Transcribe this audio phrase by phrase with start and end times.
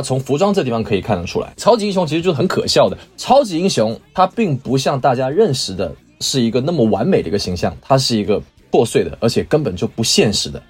[0.00, 2.96] 他从服装这地方可以看得出来，超级英雄其实就是很可笑的。
[3.18, 10.62] 超级英雄他并不像大家认识的是一个那么完美的一个形象，他是一个破碎的，而且根本就不现实的。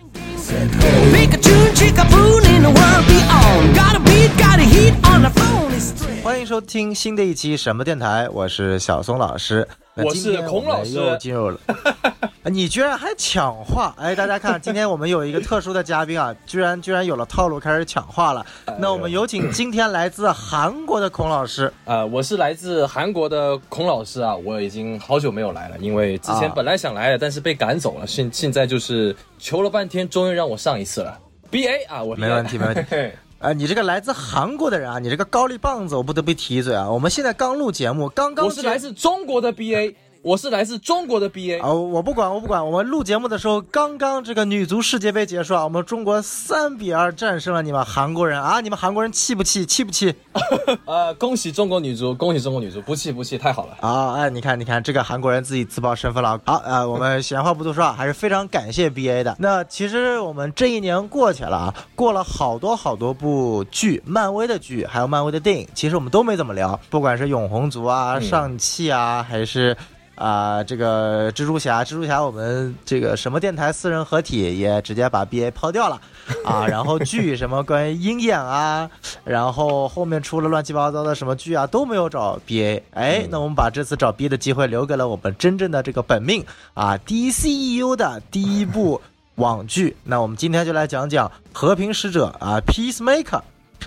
[6.25, 9.69] 欢迎收听新的一期什么电台，我是小松老师，
[10.05, 11.59] 我是孔老师，又进入了。
[12.45, 13.95] 你居然还抢话！
[13.99, 18.45] 哎，大家看，今天我们有一个特殊的嘉宾啊，居然居然有了套路，开始抢话了。
[18.79, 21.71] 那我们有请今天来自韩国的孔老师。
[21.85, 28.07] 呃，我是来自韩国的孔老师啊，我已经好久没有来了，因为之前本来想来的，但是被赶走了。
[28.07, 31.19] 现现在就是求了半天，终于让我上一次了。
[31.51, 32.83] B A 啊，我没问题，没问题。
[33.41, 36.91] 呃，你这个来自韩国的人啊，你这个高丽棒子，我不得不提一嘴啊。
[36.91, 39.97] 我们现在刚录节目，刚刚我是来自中国的 B A。
[40.23, 42.65] 我是来自中国的 B A 啊，我不管，我不管。
[42.65, 48.61] 我们录节目的时候，刚刚这个女足世界杯结束啊，我们中国三比二战胜了你们韩国人啊！
[48.61, 49.65] 你们韩国人气不气？
[49.65, 50.15] 气不气？
[50.85, 54.13] 呃，恭喜中国女足，恭喜中国女足，不气不气，太好了啊！
[54.13, 56.39] 哎，你看，你看，这个韩国人自己自报身份了。
[56.45, 59.35] 好，呃，我们闲话不多说啊，还是非常感谢 B A 的。
[59.39, 69.75] 那其实我们这一年过去了啊，过了好多好多部剧，漫威的剧，还有漫威的电影，其实我们都没怎么聊，不管是永恒族啊、上汽啊，还是。
[70.21, 75.99] 啊，这个蜘蛛侠，蜘蛛侠，我们这个什么电台四人合体也直接把 B A 抛掉了，
[76.45, 78.91] 啊， 然后剧什么关于鹰眼啊，
[79.25, 89.01] 然后后面出了乱七八糟的什么剧啊都没有找 B A，哎，那我们把这次找 B 的机会留给了我们真正的这个本命啊 D C E U 的第一部
[89.37, 93.41] 网剧，那我们今天就来讲讲和平使者啊，Peacemaker。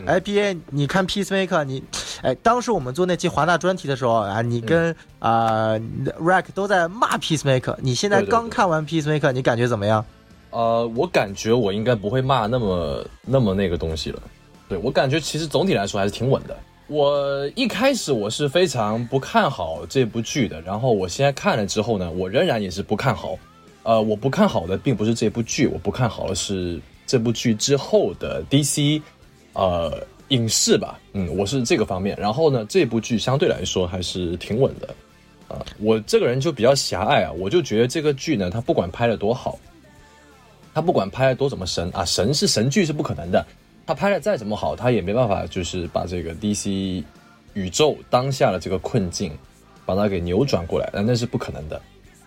[0.07, 1.83] 哎，B A，你看 Peacemaker，你，
[2.21, 5.73] 哎，当时我们做那期华纳专题的时候啊，你跟啊
[6.19, 10.05] Rack 都在骂 Peacemaker，你现在刚看完 Peacemaker，你感觉怎么样？
[10.51, 14.21] 呃，我感觉我应该不会骂那么那么那个东西了。
[14.69, 16.55] 对我感觉其实总体来说还是挺稳的。
[16.87, 23.37] 我一开始我是非常不看好这部剧的，然后我现在看了之后呢，我仍然也是不看好。
[23.83, 29.01] 呃，我不看好的并不是这部剧，我不看好的是这部剧之后的 DC。
[29.53, 30.03] 呃，
[30.33, 32.17] 影视吧，嗯，我是这个方面。
[32.19, 34.87] 然后呢，这部剧相对来说还是挺稳的，
[35.47, 39.59] 啊，我这个人就比较狭隘啊，我就觉得这个剧呢，它不管拍的多好，
[40.73, 43.45] 它不管拍的多怎么神啊，神是神剧是不可能的，
[43.85, 47.03] 它拍的再怎么好，它也没办法就是把这个 DC
[47.53, 49.31] 宇宙当下的这个困境，
[49.85, 51.79] 把它给扭转过来，那是不可能的。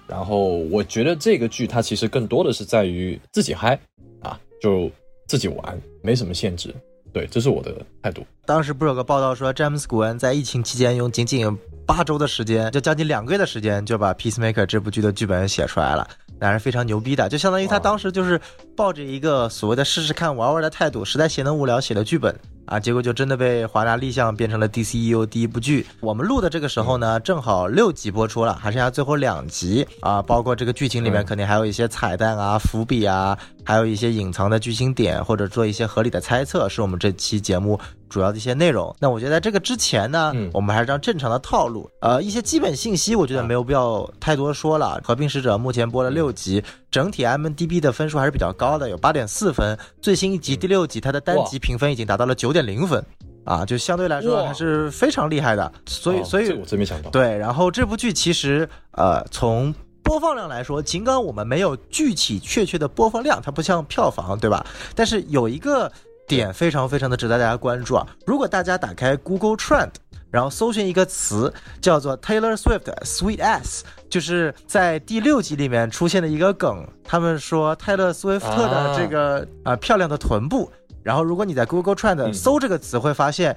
[0.07, 3.77] 然后我觉得这个剧它其实更多的是在于自己嗨
[4.21, 4.89] 啊，就
[5.27, 6.73] 自己玩，没什么限制。
[7.13, 8.27] 对，这是我的态度。
[8.45, 11.57] 当时不是有个报道说，詹姆斯·古恩在疫情期间用仅仅
[11.87, 16.07] 八周的时间，就将近两个月的时间，就把《Peacemaker》这部剧的剧本写出来了，
[16.39, 17.29] 那是非常牛逼的。
[17.29, 18.41] 就相当于他当时就是
[18.77, 22.39] 抱着一个所谓的试试看、玩玩的态度，实在闲得无聊写的剧本。
[22.67, 25.87] 啊，结果就真的被华纳立项变成了 DCU 第一部剧。
[26.01, 30.21] 我们录的这个时候呢，正好六集播出了，还剩下最后两集啊。
[30.21, 37.79] 包括这个剧情里面肯定还有一些彩蛋啊、伏笔啊，还有一些隐藏的剧情点，或者做一些合理的猜测，是我们这期节目。
[38.09, 44.99] 主要的一些内容，那我觉得在这个之前呢，我们还是按正常的套路，呃，一些基本信息，我觉得没有必要太多说了。
[45.03, 49.77] 和平使者目前播了六集，整体 M D B 的分数还是比较高的，有八点四分。
[50.01, 53.05] 最新一集第六集，它的单集评分已经达到了九点零分，
[53.45, 55.71] 啊，就相对来说还是非常厉害的。
[55.87, 57.11] 所以，所以我真没想到。
[57.11, 59.75] 对，然后这部剧其实，呃，从
[60.07, 64.65] 播放量来说，尽管我们没有具体确切的播放量，它不像票房，对吧？
[64.95, 65.93] 但是有一个。
[66.29, 68.05] 点非常非常的值得大家关注啊！
[68.27, 69.93] 如果大家打开 Google Trend，
[70.29, 76.85] 然后搜寻一个词叫做 Taylor Swift Sweet Ass，就是在第六集里面出现的一个梗。
[77.05, 80.69] 他们说泰勒·斯威夫特的这个啊漂亮的臀部。
[81.05, 83.57] 然后如果你在 Google Trend 搜这个词，会发现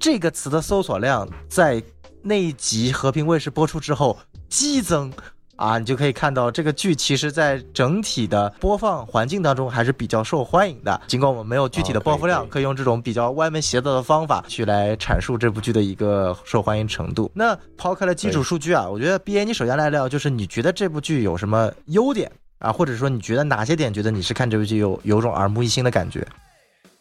[0.00, 1.80] 这个词的搜索量在
[2.20, 4.18] 那一集和平卫视播出之后
[4.48, 5.12] 激增。
[5.56, 11.00] 啊，你就可以看到这个剧，其实在整体的播放环境当中还是比较受欢迎的。
[11.06, 17.30] 尽管我们没有具体的播放量，可以用这种比较歪门邪道的方法去来阐述这部剧的一个受欢迎程度。
[17.32, 26.26] 那抛开了基础数据啊，我觉得 B A，你首先来聊，就是你觉得这部剧有什么优点啊，或者说你觉得哪些点觉得你是看这部剧有有种耳目一新的感觉？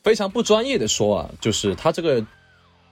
[0.04, 2.24] 非常不专业的说啊，就是它这个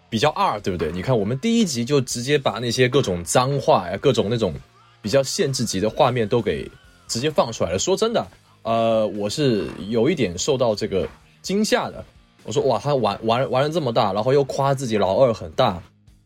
[0.09, 0.91] 比较二，对不对？
[0.91, 4.51] 你看我们第一集就直接把那些各种脏话呀，各种那种。
[5.01, 6.69] 比较限制级的画面都给
[7.07, 7.79] 直接放出来了。
[7.79, 8.27] 说真的，
[8.63, 11.07] 呃，我是有一点受到这个
[11.41, 12.03] 惊吓的。
[12.43, 15.81] 我说哇，他玩玩玩了这么大，然后又夸自己老二很大，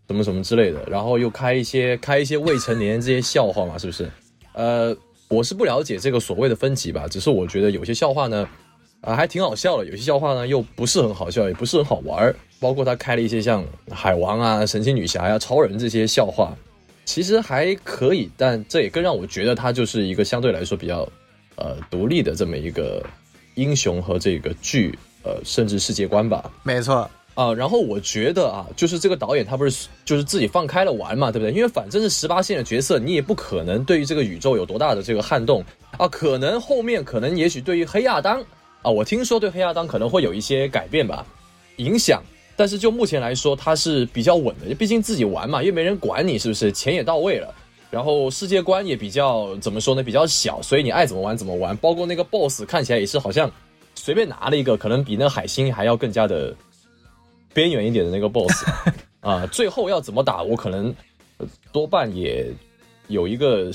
[0.07, 4.09] 什么什么之类的，然后又开一些开一些未成年这些笑话嘛，是不是？
[4.53, 4.95] 呃，
[5.27, 8.47] 我是不了解这个所谓的分级吧，只是我觉得有些笑话呢，
[9.01, 9.85] 啊，还挺好笑的。
[9.85, 12.33] 有些笑话呢又不是很好笑，也不是很好玩。
[12.59, 16.55] 包括他开了一些像海王啊、神奇女侠呀、超人这些笑话，
[17.05, 18.29] 其实还可以。
[18.37, 21.07] 但这也更让我觉得他就是一个相对来说比较
[21.55, 23.05] 呃独立的这么一个
[23.55, 26.51] 英雄和这个剧呃甚至世界观吧。
[26.63, 27.09] 没错。
[27.35, 31.51] 啊，然后我觉得啊，就是这个导演他不是就是自己放开了玩嘛，对不对？
[31.51, 35.65] 因为反正是十八线的角色，你也不可能对于这个宇宙有多大的这个撼动
[35.97, 36.07] 啊。
[36.07, 38.39] 可能后面可能也许对于黑亚当
[38.83, 41.25] 啊，我听说对黑亚当可能会有一些改变吧，
[41.77, 42.21] 影响。
[42.55, 46.71] 但是就目前来说，它是比较稳的，毕竟自己玩嘛，又没人管你，是不是？
[46.71, 47.53] 钱也到位了，
[47.89, 50.03] 然后世界观也比较怎么说呢？
[50.03, 51.75] 比较小，所以你爱怎么玩怎么玩。
[51.77, 53.51] 包括那个 BOSS 看起来也是好像
[53.95, 56.55] 随便拿了一个，可能比那个海星还要更加的。
[57.55, 58.65] 边缘一点的那个 boss
[59.21, 60.91] 啊，最后要怎么打，我可能
[61.71, 62.51] 多半也
[63.09, 63.71] 有一个，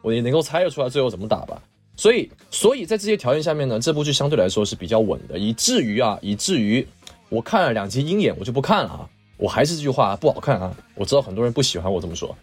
[0.00, 1.62] 我也能够猜得出来最后怎么打吧。
[1.96, 6.86] 所以，所以在这些条件下面呢，这部剧相对来说是比较稳的，以至于啊，以至于
[7.30, 9.08] 我看了两集鹰眼，我就不看了啊。
[9.38, 10.70] 我还是这句话，不好看啊。
[10.94, 12.36] 我知道很多人不喜欢我这么说，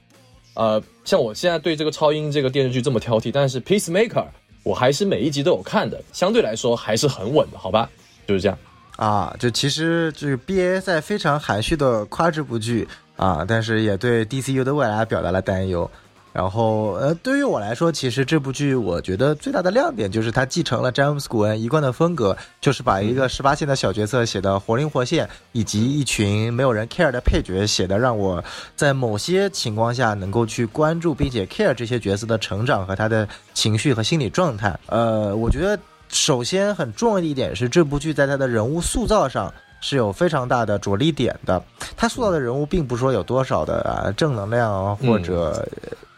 [0.55, 4.25] 呃，像我现在对这个超英这个电视剧这么挑剔，但是 Peacemaker
[4.63, 7.87] 我还是每一集都有看的，相对来说还是很稳的，好吧？
[8.25, 8.57] 就是这样。
[8.95, 15.87] 啊，就其实就是 B A 在非常含蓄的夸这部剧啊，但是也对 D C U 的未来表达了担忧。
[16.37, 28.43] 然后，呃，对于我来说，其实这部剧我觉得最大的亮点就是它继承了詹姆斯古恩一贯的风格，就是把一个十八线的小角色写的活灵活现，以及一群没有人 care 的配角写的让我
[28.75, 34.79] 在某些情况下能够去关注并且 care 这些角色的成长和他的情绪和心理状态。
[34.85, 35.79] 呃，我觉得。
[36.09, 41.61] 首先，很重要的一点是，这部剧在它的人物塑造上是有非常大的着力点的。
[41.97, 45.67] 他塑造的人物，并不是说有多少的啊正能量或者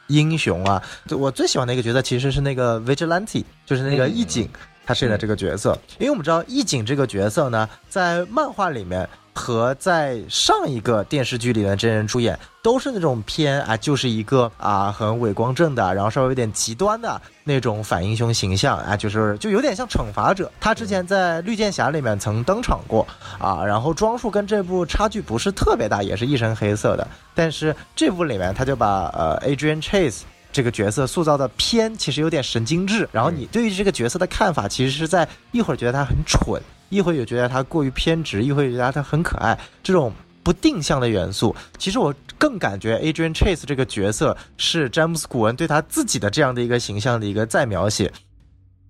[0.09, 0.83] 英雄啊。
[1.09, 4.49] 我最喜欢的一个角色其实是那个 Vigilante，就是那个义警，
[4.85, 5.75] 他饰演的这个角色。
[5.97, 9.09] 因为我们知道义警这个角色呢，在漫画里面。
[9.39, 20.51] 和在上一个电视剧里的真人出演，都是那种偏啊，就是一个啊很伪光正的，然后稍微有点极端的那种反英雄形象啊，就是就有点像惩罚者。
[20.59, 23.07] 他之前在绿箭侠里面曾登场过
[23.39, 27.07] 啊，然后装束跟这部差距不是特别大，也是一身黑色的。
[27.33, 33.07] 但是这部里面他就把呃 Adrian Chase 这个角色塑造的偏，其实有点神经质。
[33.11, 36.61] 然后你对于这个角色的看法，其实是在一会儿觉得他很蠢。
[36.89, 40.11] 一会儿又觉得他过于偏执，一会儿又觉得他很可爱，这种
[40.41, 48.11] 不定向的元素，其实我更感觉 Adrian Chase 这个角色是詹姆斯古恩对他自己的这样的一个形象的一个再描写。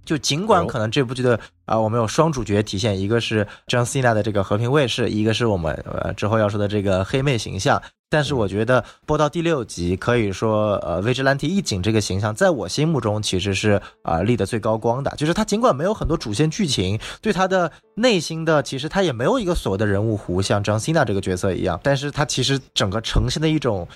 [0.05, 7.81] 就尽管可能这部剧的啊，我们有双主角体现，一个是 John Cena 的这个和平卫士，一个是我们呃之后要说的这个黑妹形象。
[8.09, 15.13] 但是我觉得播到第六集，可以说呃，Vigilante 一警这个形象，在我心目中其实是啊立得最高光的。
[15.15, 21.79] 就是他尽管没有很多主线剧情，对他的内心的其实他也没有一个所谓的人物弧，像 John Cena 这个角色一样。
[21.83, 23.87] 但是他其实整个呈现的一种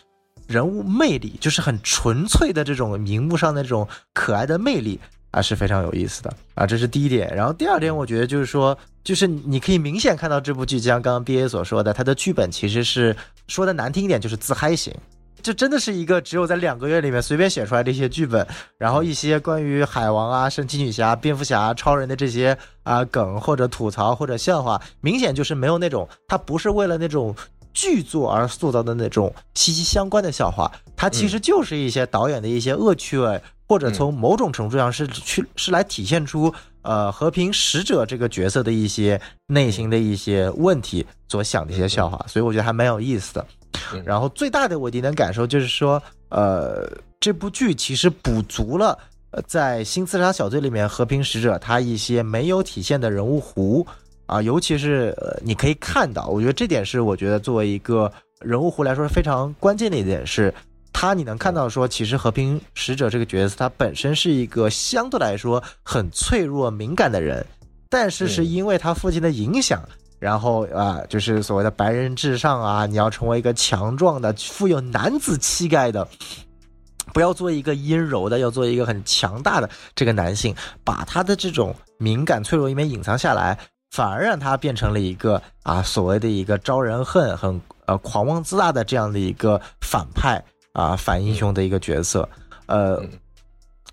[0.47, 4.99] 人物魅力，就是很纯粹的这种荧幕上的这种可爱的魅力。
[5.31, 7.35] 啊，是非常有意思的啊，这是第一点。
[7.35, 13.15] 然后第二点，我觉得就是说，就是你可以明显看到这部剧，就像刚刚 B A 所说的，它的剧本其实是
[13.47, 14.93] 说的难听一点，就是自嗨型。
[15.41, 27.35] 这真的是一个只有在两个月里面随便写出来的一些剧本，然后一些关于海王啊、神奇女侠、蝙蝠侠、超人的这些啊梗或者吐槽或者笑话，明显就是没有那种，它不是为了那种
[27.73, 33.41] 剧作而塑造的那种息息相关的笑话，它其实就是一些导演的一些恶趣味。
[33.67, 43.45] 或者从某种程度上是去是来体现出呃和平使者这个角色的一些内心的一些问题所想的一些笑话，所以我觉得还蛮有意思的。
[44.05, 46.87] 然后最大的我一点感受就是说，呃，
[47.19, 48.97] 这部剧其实补足了
[49.31, 53.85] 呃在新刺杀小队里面和平使者他一些没有体现的人物弧
[54.25, 60.53] 啊，尤其是呃你可以看到，我觉得这点是我觉得作为一个人物弧来说是非常关键的一点是。
[60.93, 67.45] 他你能看到说，其实和平使者这个角色，他本身是一个相对来说很脆弱敏感的人，
[67.89, 69.83] 但是是因为他父亲的影响，
[70.19, 76.07] 然后啊，就是所谓的白人至上啊，你要成为一个强壮的、富有男子气概的，
[77.11, 83.57] 不要做一个阴柔的，要做一个很强大的这个男性，把他的这种敏感脆弱一面隐藏下来，
[83.91, 90.41] 反而让他变成了一个啊所谓的一个招人恨、很呃狂妄自大的这样的一个反派。
[90.73, 92.27] 啊，反英雄的一个角色，
[92.65, 93.01] 呃，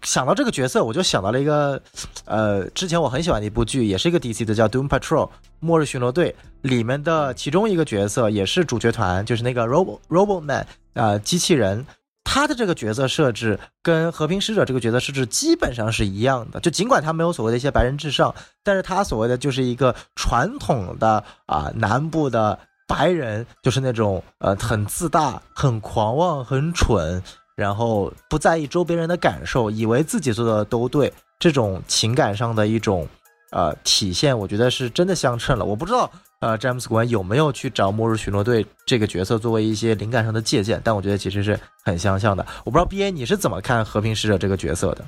[0.02, 1.80] 想到这个角色，我就想到了一个，
[2.24, 11.86] 呃，之前我很喜欢的一部剧，也是一个 DC 的，叫 Doom Patrol 末日巡逻队里面的其中一个角色，也是主角团，就是那个 Robo Robo Man 啊，机器人。
[12.22, 18.32] 他的这个角色设置跟和平使者这个角色设置基本上是一样的，就尽管他没有所谓的一些白人至上，
[18.62, 22.56] 但是他所谓的就是一个传统的啊南部的
[22.90, 27.22] 白人，就是那种呃很自大、很狂妄、很蠢，
[27.54, 33.06] 然后不在意周边人的感受，以为自己做的都对，这种情感上的一种
[33.52, 35.64] 呃体现，我觉得是真的相称了。
[35.64, 36.10] 我不知道。
[36.40, 40.80] 呃，詹姆斯·古恩有没有去找末日巡逻队这个角色作为一些灵感上的借鉴？
[40.82, 42.42] 但我觉得其实是很相像的。
[42.64, 45.04] 我不知道 B A 你是怎么看和平使者这个角色的？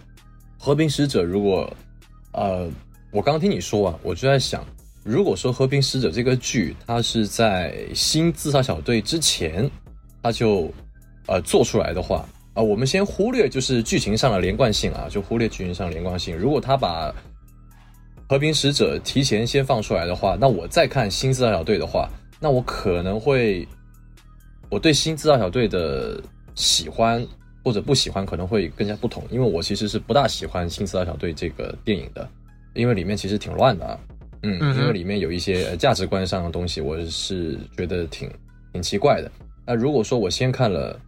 [0.58, 1.74] 和平使者如果，
[2.32, 2.68] 呃，
[3.10, 4.62] 我刚刚听你说啊，我就在想，
[5.04, 9.68] 如果说和平使者这个剧它是在新自杀小队之前，
[10.22, 10.72] 它就
[11.26, 16.36] 呃做出来的话啊，我们先忽略就是剧情上的连贯性啊，就忽略剧情上的连贯性。
[16.36, 17.12] 如果他把
[18.28, 23.66] 和平使者提前先放出来的话，那我再看新自杀小队的话，那我可能会，
[24.70, 26.22] 我对新自杀小队的
[26.54, 27.26] 喜欢
[27.64, 32.28] 或者不喜欢可能会更加不同，因为我其实是不大喜欢新自杀小队这个电影的，
[32.74, 33.98] 因为里面其实挺乱的啊，
[34.42, 38.30] 嗯，因为里面有一些呃价值观上的东西，我是觉得挺
[38.72, 39.30] 挺奇怪的。
[39.66, 40.98] 那如果说我先看了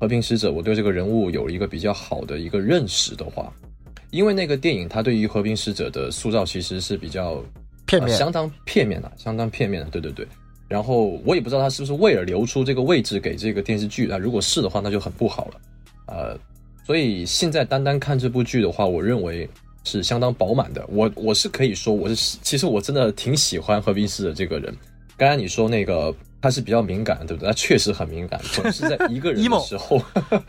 [0.00, 3.52] 和平使者，我对这个人物有了一个比较好的一个认识的话。
[4.10, 7.44] 因为那个电影，它对于和平使者的塑造其实是比较
[7.86, 9.90] 片面，相当片面的，相当片面的。
[9.90, 10.26] 对对对。
[10.66, 15.60] 然后我也不知道他是不是为了留出这个位置给这个电视剧那如果是的话，那就很不好了。
[16.06, 16.38] 呃，
[16.86, 19.46] 所以现在单单看这部剧的话，我认为
[19.84, 20.84] 是相当饱满的。
[20.88, 24.74] 我我是可以说，我是其实我真的挺喜欢和平使者这个人。
[25.16, 27.46] 刚才你说那个他是比较敏感，对不对？
[27.46, 30.00] 他确实很敏感，总是在一个人的 时候。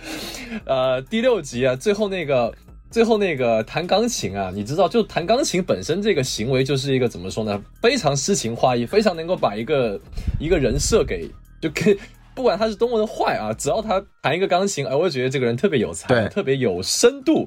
[0.65, 2.53] 呃，第六集啊，最后那个。
[2.91, 7.63] 最后那个弹钢琴啊，你知道，就弹钢琴本身这个行为就是一个怎么说呢？
[7.83, 10.01] 非常诗情画意，非常能够把一个
[10.39, 11.29] 一个人设给
[11.61, 11.95] 就给，
[12.33, 17.45] 不管他是多么的坏啊，只要他弹一个钢琴，哎，我就觉得这个人特别有才，特别有深度，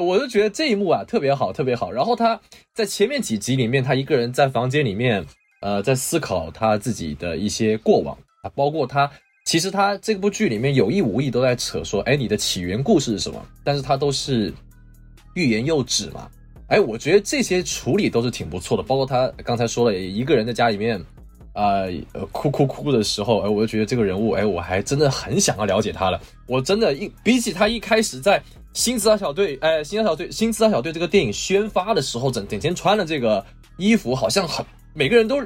[0.00, 1.90] 我就觉得这一幕啊特别好，特别好。
[1.92, 2.40] 然后他
[2.74, 5.24] 在前面几集里面，他一个人在房间里面，
[5.60, 9.10] 呃，在思考他自己的一些过往啊，包括他
[9.44, 13.44] 其实他这部剧里面有意无意都在扯说，哎，你的起源故事是什么？
[13.64, 14.52] 但是他都是。
[15.34, 16.28] 欲言又止嘛，
[16.66, 18.82] 哎，我觉得这些处理都是挺不错的。
[18.82, 21.02] 包括他刚才说了，一个人在家里面，
[21.54, 21.84] 啊，
[22.30, 26.20] 哭哭哭的时候，哎，我就觉得这个人物，哎，我还真的很想要了解他了。
[26.46, 33.44] 我真的，一比起他一开始在新自杀小队，哎，新自杀小队，新自杀小队这个电影宣发的时候，整整天穿的这个
[33.76, 34.64] 衣服，好像很
[34.94, 35.42] 每个人都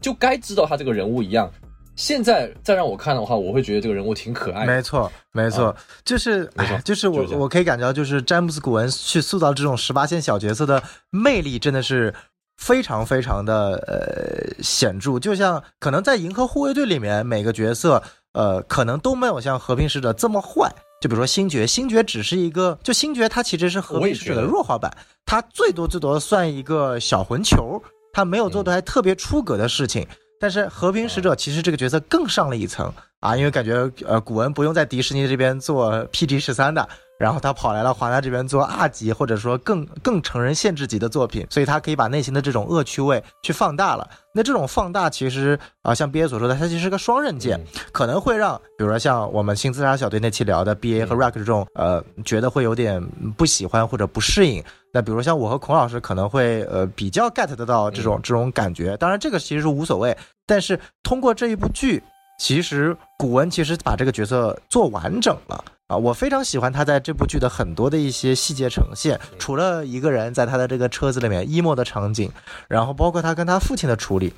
[0.00, 1.50] 就该知道他这个人物一样。
[1.96, 4.72] 现在再让我看的话，我会觉得这个人物挺可爱的。
[4.74, 6.46] 没错，没错，就是，
[6.84, 12.12] 就是我我可以感觉到，就是詹姆斯·古恩去塑造这种十八线小角色的魅力，真的是
[12.58, 15.18] 非常非常的呃显著。
[15.18, 20.70] 就像可能在《银河护卫队》里面，每个角色呃可能都没有像和平使者这么坏。
[21.06, 24.92] 就比如说星爵，星爵只是一个，就星爵它其实是和平使者的弱化版，
[25.24, 27.80] 它最多最多算一个小混球，
[28.12, 30.04] 它没有做的还特别出格的事情。
[30.40, 44.08] 但是和平使者其实这个角色更上了一层啊，因为感觉呃古文不用在迪士尼这边做 PG 十三的，然后他跑来了华纳这边做 R 级或者说更更成人限制级的作品，所以他可以把内心的这种恶趣味去放大了。
[44.34, 47.58] 那这种放大其实啊，像 BA 所说的，它其实是个双刃剑，
[47.90, 53.02] 可能会让比如说像我们新自杀小队那期聊的 BA 和 Rack 这种呃，觉得会有点
[53.36, 54.62] 不喜欢或者不适应。
[54.92, 60.16] 那比如像我和孔老师可能会呃比较 get 得到这种这种感觉，当然这个其实是无所谓。
[60.46, 62.02] 但是通过这一部剧，
[62.38, 65.96] 其实古文其实把这个角色做完整了啊！
[65.96, 72.30] 我非常喜欢他在这部剧的很多的一些细节呈现，除了一个人在他的这个车子里面 emo 的场景，
[72.68, 74.34] 然后包括他跟他父亲的处理。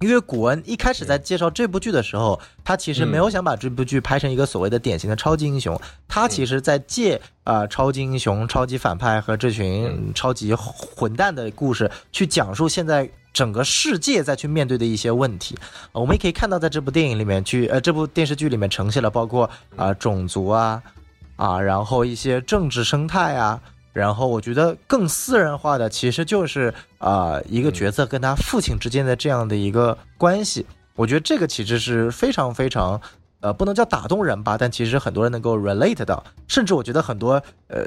[0.00, 15.56] 因为古文一开始在介绍这部剧的时候，他其实没有想把这部剧拍成一个所谓的典型的超级英雄，他其实在借啊超级英雄、超级反派和这群超级混蛋的故事，去讲述现在整个世界在去面对的一些问题。
[15.92, 20.82] 我们也可以看到，在这部电影里面去，呃，这部电视剧里面呈现了包括啊种族啊，
[21.36, 23.60] 啊，然后一些政治生态啊。
[23.92, 32.98] 然后我觉得更私人化的其实就是啊一个角色跟他父亲之间的这样的一个关系，我觉得这个其实是非常非常，
[33.40, 37.34] 呃不能叫打动人吧，但其实很多人能够 relate 到，甚至我觉得很多
[37.68, 37.84] 呃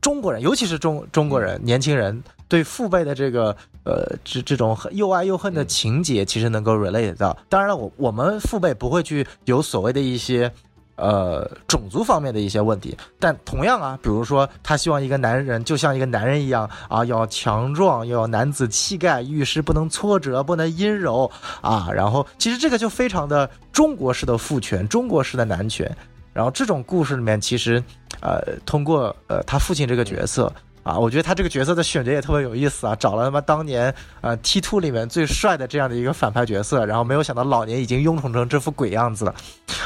[0.00, 7.34] 中国人，尤其是中中国人年轻人对父辈的这个呃这这种又爱又恨的情节，其实能够 relate 到。
[7.48, 10.52] 当然了，我我们父辈不会去有所谓的一些。
[11.02, 21.30] 呃，种族方面的一些问题，但同样啊，比如说他希望一个男人就像一个男人一样啊，要强壮，要有男子气概，遇事不能挫折，不能阴柔
[21.62, 21.88] 啊。
[21.90, 25.90] 然后其实这个就非常的中国式的父权，中国式的男权。
[26.34, 27.82] 然后这种故事里面，其实，
[28.20, 30.52] 呃，通过呃他父亲这个角色
[30.82, 39.34] 啊，我觉得他这个角色的选角也特别有意思啊，找了他妈当年呃 T two 里面最帅的这样的一个反派角色，然后没有想到老年已经臃肿成这副鬼样子了，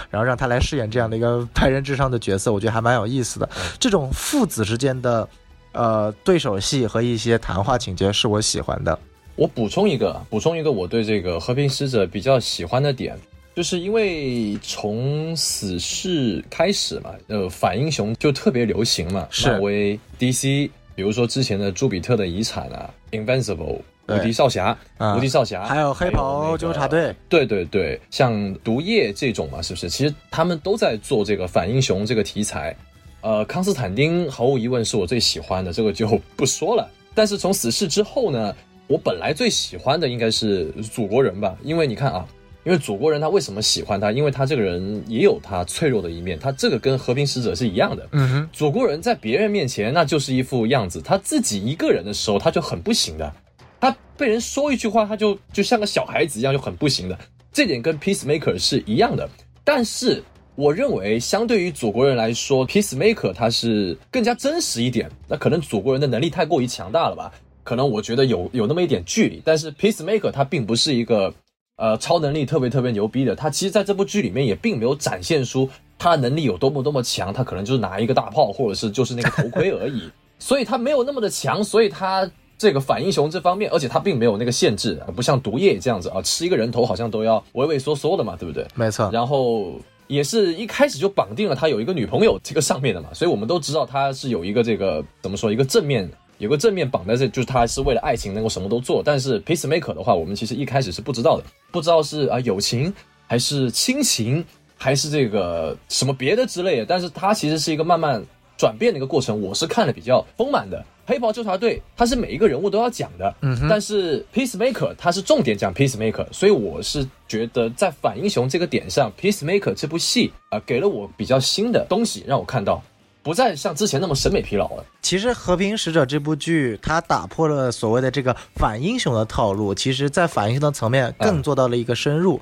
[0.09, 3.49] 然后让他来饰演这样的一个派人智商的角色，我觉得还蛮有意思的。
[3.81, 5.29] 这种父子之间的
[5.73, 8.97] 呃对手戏和一些谈话情节是我喜欢的。
[9.37, 13.19] 我补充一个，补充一个，我对这个和平使者比较喜欢的点，
[13.57, 23.81] 就是因为从死侍开始嘛，呃，反英雄就特别流行嘛，是漫威、DC，比如说之前的朱比特的遗产啊，Invincible。
[24.07, 29.89] 无敌少侠，啊无敌少侠，还有黑袍纠察队，对对对，像毒液这种嘛，是不是？
[29.89, 32.77] 其实他们都在做这个反英雄这个题材。
[33.23, 36.87] 呃，康斯坦丁毫无疑问是我最喜欢的，这个就不说了。
[37.17, 38.55] 但是从死侍之后呢，
[38.89, 42.29] 我本来最喜欢的应该是祖国人吧，因为你看啊，
[42.65, 44.11] 因为祖国人他为什么喜欢他？
[44.11, 48.09] 因为他这个人也有他脆弱的一面，他这个跟和平使者是一样的。
[48.13, 53.33] 嗯哼，祖国人在别人面前那就是一副样子，他自己一个人的时候他就很不行的，
[53.79, 57.19] 他被人说一句话他就就像个小孩子一样就很不行的，
[57.53, 59.29] 这点跟 Peacemaker 是一样的。
[59.63, 60.23] 但是
[60.57, 65.11] 我认为相对于祖国人来说，Peacemaker 他是更加真实一点。
[65.29, 67.31] 那可能祖国人的能力太过于强大了吧？
[67.63, 71.35] 可能我觉得有有那么一点距离，但是 Peacemaker 他并不是一个
[71.77, 82.31] 呃超能力特别特别牛逼的，他其实在这部剧里面也并没有展现出他的能力有多么多么强，他可能就是拿一个大炮或者是就是那个头盔而已， 所以他没有那么的强，所以他。
[82.57, 88.65] 这个反英雄这方面，而且他并没有那个限制，不像毒液这样子啊，吃一个人头好像都要畏畏缩缩的嘛，对不对？
[88.77, 89.11] 没错。
[89.13, 89.73] 然后
[90.07, 99.03] 也是一开始就绑定了他有一个女朋友这个上面的嘛，所以我们都知道他是有一个这个怎么说一个正面有个正面绑在这，就是他是为了爱情能够什么都做。
[99.05, 102.93] 但是 Peacemaker 的话，我们其实一开始是不知道的，不知道是啊友情
[103.27, 104.45] 还是亲情
[104.77, 106.87] 还是这个什么别的之类的。
[106.87, 108.23] 但是它其实是一个慢慢
[108.57, 110.85] 转变的一个过程，我是看的比较丰满的。
[111.07, 122.83] 黑袍纠察队，它是每一个人物都要讲的，嗯哼但是 Peacemaker 它是重点讲 Peacemaker，所以我是觉得在反英雄这个点上，Peacemaker 这部戏啊、给了我比较新的东西，让我看到
[123.25, 124.85] 不再像之前那么审美疲劳了。
[125.01, 132.41] 其实《和平使者》这部剧，它打破了所谓的这个反英雄的套路，其实在反英雄的层面更做到了一个深入。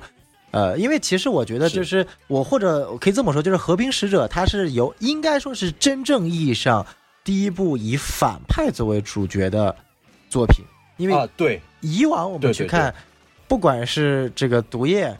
[0.51, 6.85] 呃，因为其实我觉得，就是我或者我可以这么说，就是《和平使者》它是由应该说是真正意义上
[7.23, 9.75] 第一部以反派作为主角的
[10.29, 10.63] 作品，
[10.97, 12.93] 因为啊，对，以往我们去看，
[13.47, 15.17] 不管是这个毒液，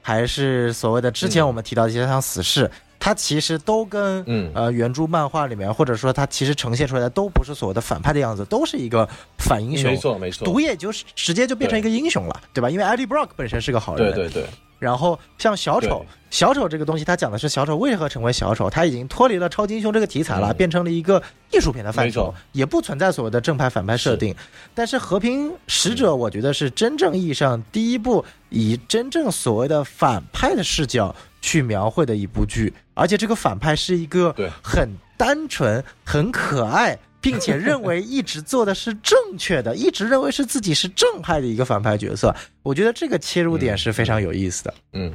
[0.00, 4.52] 还是所谓的之前嗯我们提到的一些像死侍，它其实都跟嗯。
[4.54, 9.08] 呃原著漫画里面，或者说它其实呈现出来的都不是所谓的反派的样子，都是一个
[9.38, 9.90] 反英雄。
[9.90, 12.68] 没错没错，毒液就是直接就变成一个英雄了，对吧？
[12.68, 14.46] 因为 Eddie Brock 本身是个好人，对对对，
[14.78, 20.56] 然后像小丑，小丑这个东西，它讲的是小丑为何成为小丑，他已经脱离了超级英雄这个题材了，嗯。
[20.56, 24.34] 变成了一个艺术品的范畴，也不存在所谓的正派反派设定。
[24.74, 36.98] 但是和平使者，我觉得是真正意义上第一部以真正所谓的反派的视角去描绘的一部剧，而且这个反派是一个很单纯、很可爱。
[37.22, 44.74] 并且认为一直做的是正确的，一直认为是自己是正派的一个反派角色，我觉得这个切入点是非常有意思的。
[44.94, 45.12] 嗯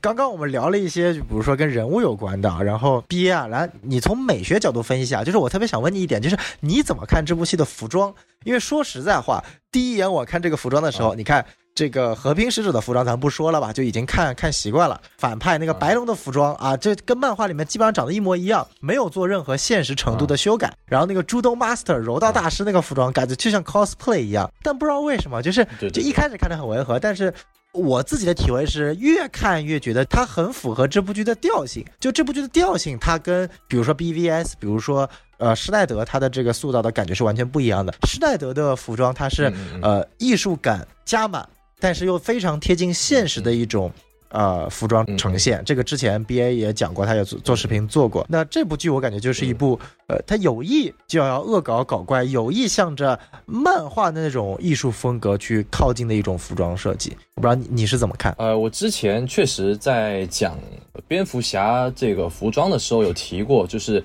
[0.00, 8.14] 刚刚我们聊了一些，就比如说跟人物有关的，然后 B 啊，来你从美学角度分析一下，就是我特别想问你一点，就是你怎么看这部戏的服装？
[8.44, 11.44] 因为说实在话，第一眼我看这个服装的时候，你看
[11.78, 15.00] 这个和平使者的服装，咱不说了吧，就已经看看习惯了。
[15.16, 20.74] 反派那个白龙的服装啊，这跟漫画里面基本上长得一模一样，没有做任何现实程度的修改。
[20.86, 27.32] 然后那个朱东 Master 柔道大师那个服装，感觉就像 cosplay 一样，但不知道为什么，就是就一开始看着很违和，但是。
[27.72, 31.84] 我自己的体会是，越看越觉得它很符合这部剧的调性。
[32.00, 37.94] 就这部剧的调性，它跟比如说 BVS，比如说呃施耐德，他的这个塑造的感觉是完全不一样的。
[38.08, 41.46] 施耐德的服装，它是呃艺术感加满，
[41.80, 43.90] 但是又非常贴近现实的一种。
[44.30, 48.26] 呃，服装呈现，这个之前 B A 也讲过，他也做做视频做过。
[48.28, 57.16] 那这部剧我感觉就是一部，呃，他有意就要恶搞搞怪，有意向着漫画的那种艺术风格去靠近的一种服装设计。
[57.36, 58.34] 我不知道你你是怎么看？
[58.36, 60.58] 呃，我之前确实在讲
[61.06, 64.04] 蝙蝠侠这个服装的时候有提过，就是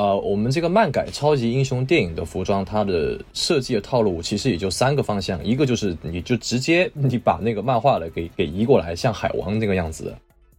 [0.00, 10.16] 呃，我们这个漫改超级英雄电影的服装，它的设计的套路其实也就三个方向，一个就是你就直接你把那个漫画的给给移过来，像海王那个样子，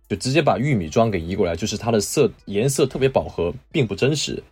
[0.07, 4.43] 就直接把玉米装给移过来，就是它的色颜色特别饱和，并不真实。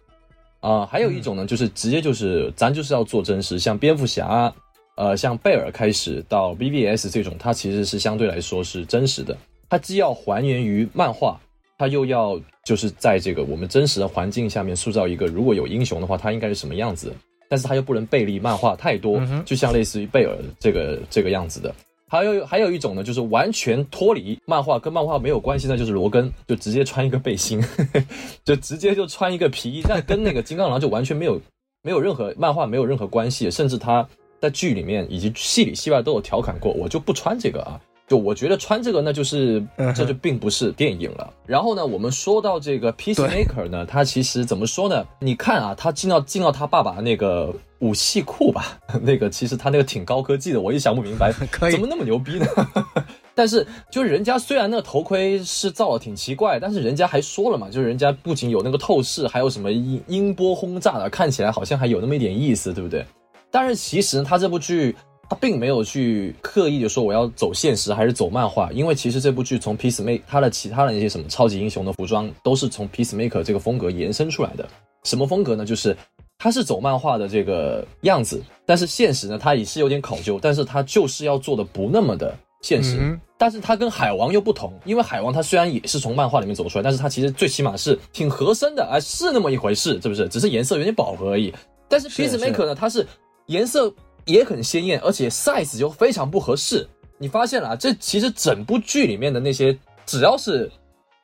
[0.62, 4.52] 啊、还有一种呢，就是直接就是咱就是要做真实，像蝙蝠侠，
[4.95, 9.38] 呃，像贝尔开始到 BVS 这种，它其实是相对来说是真实的，
[9.69, 11.39] 它既要还原于漫画，
[11.79, 17.11] 他又要就是在这个我们真实的环境下面塑造一个，如果有英雄的话，他应该是什么样子？
[17.49, 21.73] 但是他又不能背离漫画太多，就像类似于贝尔这个这个样子的。
[22.07, 27.63] 还有还有一种呢，就是完全脱离漫画，跟漫画没有关系那就是罗根就直接穿一个背心，
[28.43, 31.39] 就直接就穿一个皮衣，但跟那个金刚狼就完全没有
[31.81, 34.05] 没有任何漫画没有任何关系，甚至他
[34.41, 37.79] 在剧里面以及戏里戏外都有调侃过，我就不穿这个啊。
[38.09, 39.63] 就我觉得穿这个那，就是
[39.95, 41.31] 这就并不是电影了。
[41.45, 45.05] 然后呢，我们说到这个 Peacemaker 呢，他其实怎么说呢？
[45.19, 51.31] 你看啊，他进到进到他爸爸那个武器库吧， 那个其实他那个挺高科技的，我也想不明白，
[51.69, 52.47] 怎么那么牛逼呢？
[53.35, 63.05] 但是就是人家虽然那个头盔是造的挺奇怪，但是人家还说了嘛，就是人家不仅有那个透视，还有什么音音波轰炸的，看起来好像还有那么一点意思，对不对？
[63.51, 64.95] 但是其实他这部剧。
[65.29, 74.67] 他并没有去刻意的说我要走现实还是走漫画，因为其实这部剧从 Peacemaker 他的其他的那些什么超级英雄的服装都是从 Peacemaker 这个风格延伸出来的。
[75.03, 75.63] 什么风格呢？
[75.63, 75.95] 就是
[76.39, 83.17] 他是走漫画的这个样子，但是现实呢，他也是有点考究，但是他就是要做的不那么的现实。
[83.37, 90.27] 但是他跟海王又不同，因为海王他虽然也是从漫画里面走出来，但是他其实最起码是挺合身的，哎，是那么一回事，是不是？
[90.27, 91.53] 只是颜色有点饱和而已。
[91.87, 93.05] 但是 Peacemaker 呢，它是
[93.45, 93.93] 颜色。
[94.31, 96.87] 也很鲜艳，而且 size 就非常不合适。
[97.17, 100.71] 你发现了，啊这其实整部剧里面的那些，只要是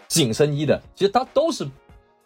[0.07, 1.65] 紧身衣的，其实它都是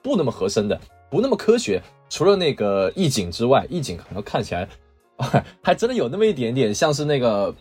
[0.01, 1.81] 不那么合身的，不那么科学。
[2.09, 4.67] 除了那个义警之外，义警可能看起来
[5.61, 7.53] 还真的有那么一点点像是那个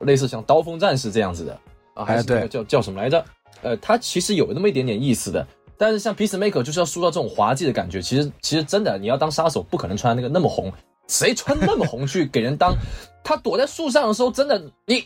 [0.00, 1.60] 类似像刀锋战士这样子的
[1.94, 3.24] 啊，还是那个叫叫什么来着？
[3.62, 5.46] 呃，它其实有那么一点点意思的。
[5.78, 8.02] 但是像 Peacemaker 就是要塑造这种滑稽的感觉。
[8.02, 10.72] 其实其实真的，你要当杀手，不可能穿那个那么红。
[11.08, 12.74] 谁穿那么红去给人当？
[13.24, 15.04] 他躲在树上的时候，真的，你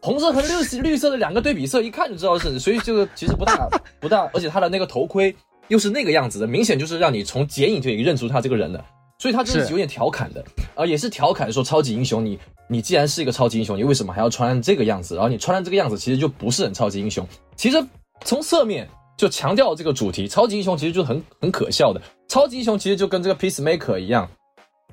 [0.00, 2.58] 红色和绿绿色的两个对比色，一看就知道是。
[2.58, 3.68] 所以这个其实不大
[4.00, 5.34] 不大，而且他的那个头盔
[5.68, 8.84] 又是那个样子的，明显就是让你从剪影就已经认出他这个人了。
[9.18, 10.42] 所以他就是有点调侃的，
[10.74, 15.14] 啊，也是调侃说超级英雄，你你既然是一个超级英雄，你为什么还要穿这个样子？
[15.14, 17.28] 然后你穿成这个样子，其实就不是很超级英雄。
[17.54, 17.76] 其实
[18.24, 22.00] 从侧面就强调这个主题，超级英雄其实就很很可笑的。
[22.28, 24.26] 超级英雄其实就跟这个 Peacemaker 一样。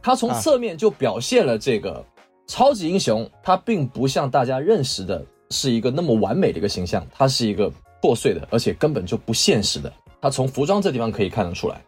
[0.08, 2.02] 他从侧面就表现了这个
[2.48, 7.70] 超级英雄，他并不像大家认识的是一个那么完美的一个形象，他是一个
[8.02, 9.92] 破碎的，而且根本就不现实的。
[10.22, 11.82] 他从服装这地方可以看得出来，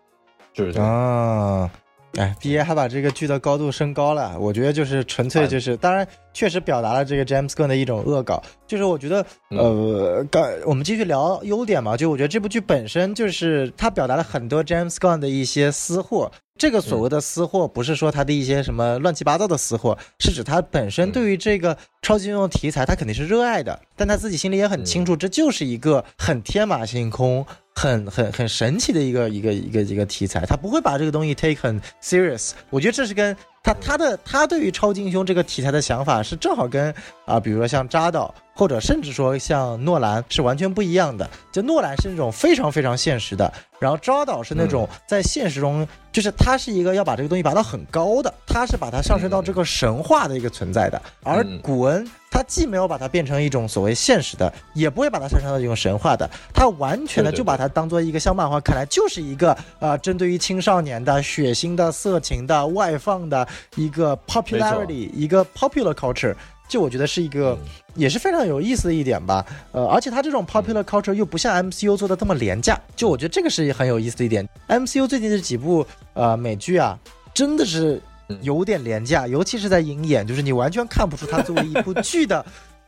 [0.52, 1.70] 就是这样。
[2.16, 16.32] 哎，B A 还把这个剧的高度升高了，我觉得就是纯粹就是，当然确实表达了这个 James Gunn 的一种恶搞，就是我觉得，呃，刚我们继续聊优点嘛，就我觉得这部剧本身就是它表达了很多 James Gunn 的一些私货。
[16.58, 27.46] 这个所谓的私货，不是说他的一些什么乱七八糟的私货，是指他本身对于这个超级英雄题材，他肯定是热爱的，但他自己心里也很清楚，这就是一个很天马行空、
[27.80, 32.52] 很很很神奇的一个一个一个一个题材，他不会把这个东西 take 很 serious。
[32.70, 33.34] 我觉得这是跟
[33.70, 36.94] 他他的他对于超级英雄这个题材的想法是正好跟
[37.26, 38.34] 啊，比如说像扎导。
[38.56, 66.36] 或者甚至说像诺兰是完全不一样的，就诺兰是那种非常非常现实的，然后扎导是那种在现实中，就是他是一个要把这个东西拔到很高的，他是把它上升到这个神话的一个存在的，而古恩他既没有把它变成一种所谓现实的，也不会把它上升到一种神话的，他完全的就把它当做一个像漫画看来就是一个呃针对于青少年的血腥的色情的外放的一个 popularity 一个 popular culture。
[66.68, 67.58] 就我觉得是一个，
[67.96, 69.44] 也是非常有意思的一点吧。
[69.72, 72.80] 呃，而且它这种 popular culture 又不像 MCU 做的这么廉价。
[72.96, 74.48] 就我觉得这个是很有意思的一点。
[74.68, 76.96] MCU 最近这几部呃美剧啊，
[77.34, 78.00] 真的是
[78.42, 82.46] 有点廉价，尤其是在鹰眼，就是你完全看不出它作为一部剧的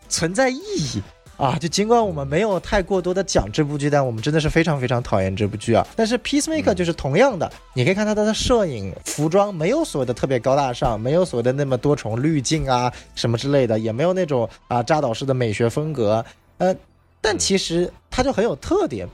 [0.07, 1.01] 存在意义。
[1.41, 5.83] 啊，就尽管我们没有太过多的讲这部剧，但我们真的是非常非常讨厌这部剧啊。
[5.95, 16.23] 但是 Peacemaker 就是同样的，你可以看它的摄影、服装没有所谓的特别高大上，没有所谓的那么多重滤镜啊什么之类的，也没有那种啊扎导式的美学风格。
[16.59, 16.75] 呃，
[17.19, 19.07] 但其实它就很有特点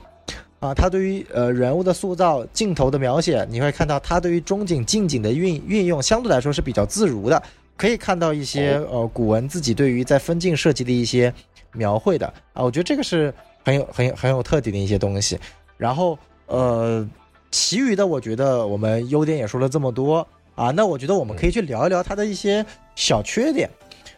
[0.60, 0.74] 啊。
[0.74, 7.42] 它对于呃人物的塑造、镜头的描写，你会看到它对于中景、近景的运运用相对来说是比较自如的。
[7.74, 11.32] 可以看到一些呃古文自己对于在分镜设计的一些。
[11.72, 13.32] 描绘的啊，我觉得这个是
[13.64, 15.38] 很有很有很有特点的一些东西。
[15.76, 17.08] 然后呃，
[17.50, 23.68] 其余的我觉得我们优点也说了这么多啊，那我觉得我们可以去聊一聊它的一些小缺点。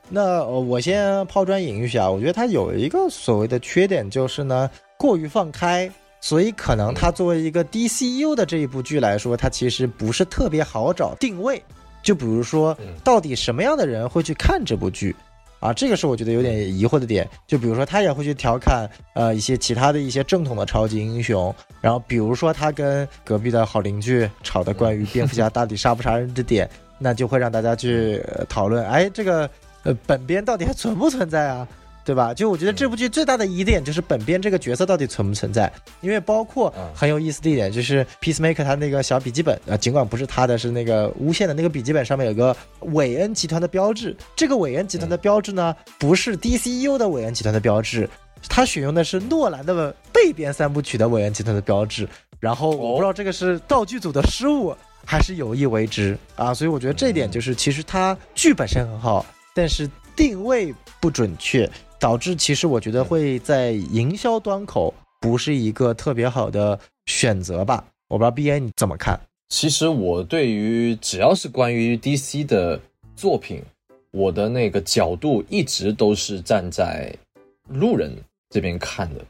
[0.08, 5.88] 那我先抛砖引玉一下，我觉得它有一个所谓的缺点就是呢，过于放开，
[6.20, 11.62] 所以可能它作为一个 DCU 的这一部剧来说，它其实不是特别好找定位。
[12.02, 15.14] 就比如说，到底什么样的人会去看这部剧？
[15.60, 17.28] 啊，这个是我觉得有点疑惑的点。
[17.46, 26.68] 就比如说，他也会去调侃呃一些其他的一些正统的超级英雄，然后比如说他跟隔壁的好邻居吵的关于蝙蝠侠到底杀不杀人的点，
[26.98, 29.48] 那就会让大家去讨论，哎，这个
[29.82, 31.68] 呃本编到底还存不存在啊？
[32.10, 32.34] 对吧？
[32.34, 48.10] 就我觉得这部剧最大的疑点就是本编这个角色到底存不存在，因为包括很有意思的一点就是 Peacemaker 他那个小笔记本啊，尽管不是他的，是那个无线的那个笔记本上面有个韦恩集团的标志，这个韦恩集团的标志呢不是 DCU 的韦恩集团的标志，
[48.48, 52.08] 他选用的是诺兰的背编三部曲的韦恩集团的标志，
[52.40, 54.74] 然后我不知道这个是道具组的失误
[55.06, 61.70] 还是有意为之啊，所以我觉得这一点就是其实他剧本身很好，但是定位不准确。
[62.00, 67.84] 导致其实我觉得会在营销端口不是一个特别好的选择吧？
[68.08, 69.20] 我不知道 B A 你怎么看？
[69.50, 72.80] 其实我对于只要是关于 D C 的
[73.14, 73.62] 作品，
[74.12, 77.14] 我的那个角度一直都是站在
[77.68, 78.16] 路人
[78.48, 79.20] 这边看的。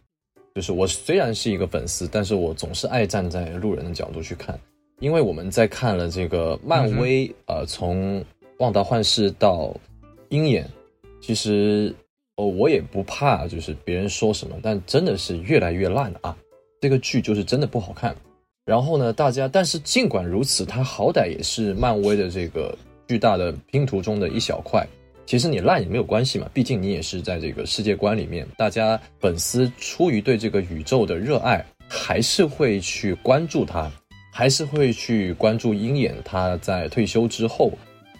[0.54, 4.56] 就是我虽然是一个粉丝，但是我总是爱站在路人的角度去看，
[5.00, 8.24] 因为我们在看了这个漫威，呃，从
[8.58, 9.74] 旺达幻视到
[10.28, 10.70] 鹰眼，
[11.20, 11.92] 其实。
[12.40, 16.34] 哦，我也不怕，就是别人说什么，但真的是越来越烂了啊！
[16.80, 18.16] 这个剧就是真的不好看。
[18.64, 22.74] 然后呢，大家，但是尽管如此，它好歹也是漫威的这个
[23.06, 24.86] 巨大的拼图中的一小块。
[25.26, 28.48] 其实你烂也没有关系嘛，毕竟你也是在这个世界观里面。
[28.56, 33.92] 大家粉丝出于对这个宇宙的热爱，还是会去关注它，
[34.32, 37.70] 还是会去关注鹰眼他在退休之后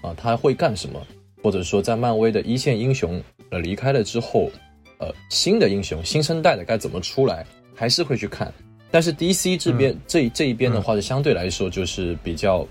[0.02, 1.00] 啊他会干什么，
[1.42, 3.18] 或者说在漫威的一线英雄。
[3.50, 4.50] 呃，离开了之后，
[4.98, 8.52] 呃，新的英雄、新生代的该怎么出来，还是会去看。
[8.90, 12.66] 但是 DC 这边这这一边的话，就相对来说就是比较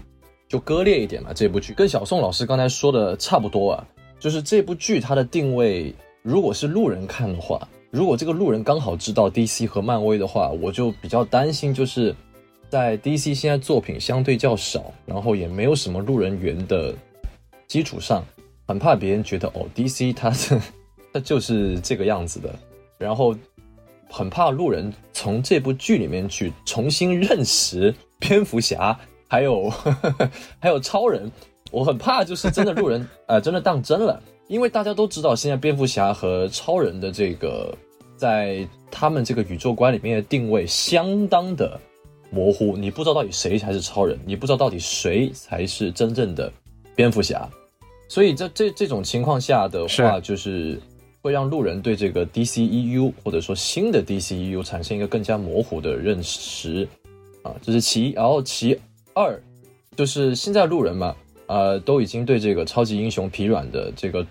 [0.48, 1.32] 就割裂一点嘛。
[1.34, 3.88] 这部剧跟小宋老师刚才说的差不多啊，
[4.20, 12.14] 就是这部剧它的定位，如果是路人看的话，如果这个路人刚好知道 DC 和漫威的话，我就比较担心，就是
[12.70, 16.94] 在 DC 现在作品相对较少，然后也没有什么路人缘的
[17.68, 18.24] 基础上。
[18.70, 20.56] 很怕别人觉得哦，DC 它是
[21.12, 22.54] 它就是这个样子的，
[23.00, 23.36] 然后
[24.08, 28.96] 很怕路人从这部剧里面去重新认识蝙蝠侠，
[29.28, 29.72] 还有
[30.62, 31.32] 还有超人，
[31.72, 37.76] 我很怕就是真的路人 呃真的当真了，因为大家都知道现在蝙蝠侠和超人的这个
[38.18, 41.76] 在他们这个宇宙观里面的定位相当的
[42.30, 46.54] 模糊，你不知道到底谁才是超人，你不知道到底谁才是真正的
[46.96, 47.50] 蝙蝠侠。
[48.10, 50.82] 所以在这这种情况下的话，就是
[51.22, 56.88] 会让路人对这个 DCEU 或者说新的 DCEU 产生一个更加模糊的认识
[57.44, 58.12] 啊，这是其一。
[58.14, 58.78] 然后其
[59.14, 59.40] 二
[59.96, 64.26] 就是现在路人嘛，呃，都已经对这个超级英雄疲软的这个，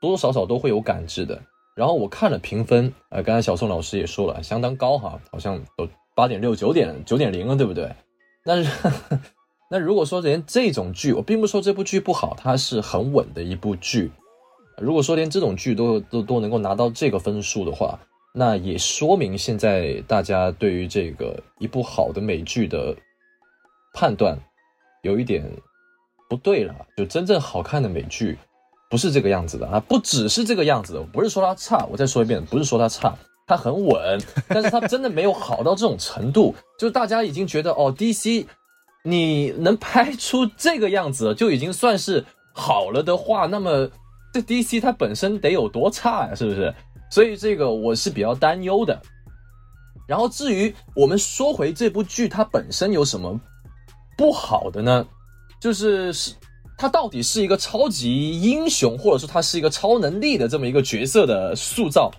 [0.00, 1.42] 多多少少都会有感知的。
[1.74, 7.92] 然后我看了评分，呃，刚才小宋老师也说了，相当高哈，好像都八点六、九点九点零了，对不对？
[8.44, 8.70] 但是。
[9.68, 14.12] 那如果说连这种剧，我并不说这部剧不好，它是很稳的一部剧。
[14.78, 17.98] 如果说连这种剧都都都能够拿到这个分数的话，
[18.32, 22.94] 那也说明现在大家对于这个一部好的美剧的
[23.92, 24.38] 判断
[25.02, 25.42] 有一点
[26.28, 26.72] 不对了。
[26.96, 28.38] 就真正好看的美剧
[28.88, 31.02] 不是这个样子的啊，不只是这个样子的。
[31.12, 33.12] 不是说它差，我再说一遍，不是说它差，
[33.48, 36.54] 它很稳， 但是它真的没有好到这种程度。
[36.78, 38.46] 就是大家已经觉得哦，DC。
[39.08, 43.88] 你能拍出这个样子就已经算是好了的话，那么
[44.34, 46.34] 这 DC 它本身得有多差呀？
[46.34, 46.74] 是不是？
[47.08, 49.00] 所以这个我是比较担忧的。
[50.08, 53.40] 然后至于我们说回这部剧，它本身有什么
[54.18, 55.06] 不好的呢？
[55.60, 56.34] 就是是
[56.76, 62.10] 它到底是一个超级英雄，或者说它是一个超能力的这么一个角色的塑造，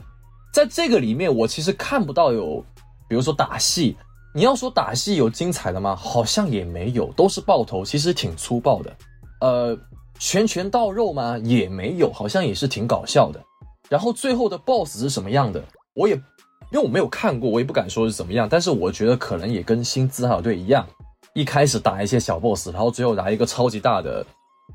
[0.53, 2.63] 在这个里面我其实看不到有，
[3.09, 3.97] 比如说打戏。
[4.37, 5.95] 你要说打戏有精彩的吗？
[5.95, 8.95] 好像也没有，都是爆头，其实挺粗暴的。
[9.41, 9.75] 呃，
[10.19, 11.35] 拳拳到肉吗？
[11.39, 13.43] 也没有，好像也是挺搞笑的。
[13.89, 15.59] 然后最后的 BOSS 是什么样的？
[15.95, 18.47] 我也因为我没有看过，我也不敢说是怎么样。
[18.47, 20.85] 但是我觉得可能也跟新自海队一样，
[21.33, 24.23] 一开始打一些小 BOSS，然后最后来一个超级大的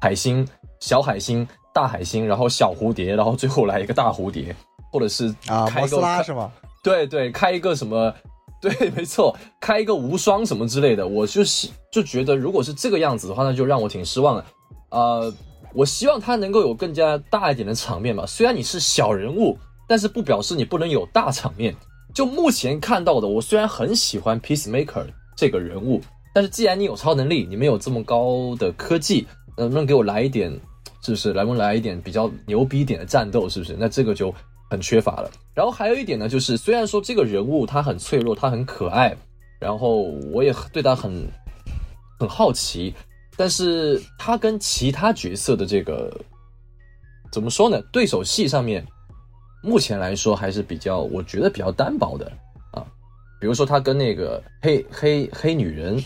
[0.00, 0.44] 海星、
[0.80, 4.56] 小海星、大海星，然后小蝴蝶，然后最后来一个大蝴蝶，
[4.90, 6.50] 或者是啊，摩斯拉是吗？
[6.82, 8.12] 对对，开一个什么？
[8.62, 14.44] 对， 没错，开一个无双什么之类的，我就是就觉得，如果是这个样子的话，那就让我挺失望的。
[14.90, 15.34] 呃，
[15.74, 18.24] 我希望他能够有更加大一点的场面吧。
[18.24, 21.74] 虽然你是小人物，但是不表示你不能有大场面。
[22.14, 26.00] 就目前看到的，我虽然很喜欢 Peacemaker 这个人物，
[26.32, 30.52] 但是既然你有超能力，你没有这么高的科技，能不能给我来一点
[31.02, 31.32] 是不是？
[31.32, 33.74] 能不能来一点比较牛逼一点的战斗，是不是？
[33.76, 34.32] 那这个就
[34.72, 35.30] 很缺乏了。
[35.54, 39.14] 然后还有一点呢，就是虽然说这个人物他很脆弱，他很可爱，
[39.60, 41.12] 然后我也对他很
[42.18, 42.94] 很好奇，
[43.36, 46.10] 但是他跟其他角色的这个
[47.30, 47.78] 怎么说呢？
[47.92, 48.82] 对手戏上面，
[49.62, 52.32] 目前来说还是比较，我觉得比较单薄的
[52.70, 52.82] 啊。
[53.38, 56.02] 比如说他跟那个黑黑黑女人，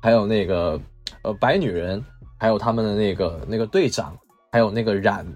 [0.00, 0.80] 还有那个
[1.24, 2.02] 呃白女人，
[2.38, 4.16] 还有他们的那个那个队长，
[4.50, 5.26] 还有那个染。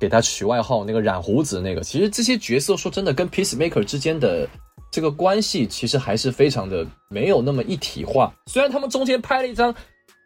[0.00, 4.48] 给他取外号那个染胡子那个，其实这些角色说真的跟 Peacemaker 之间的
[4.90, 8.32] 这个关系其实还是非常的没有那么一体化。
[8.46, 9.74] 虽然他们中间拍了一张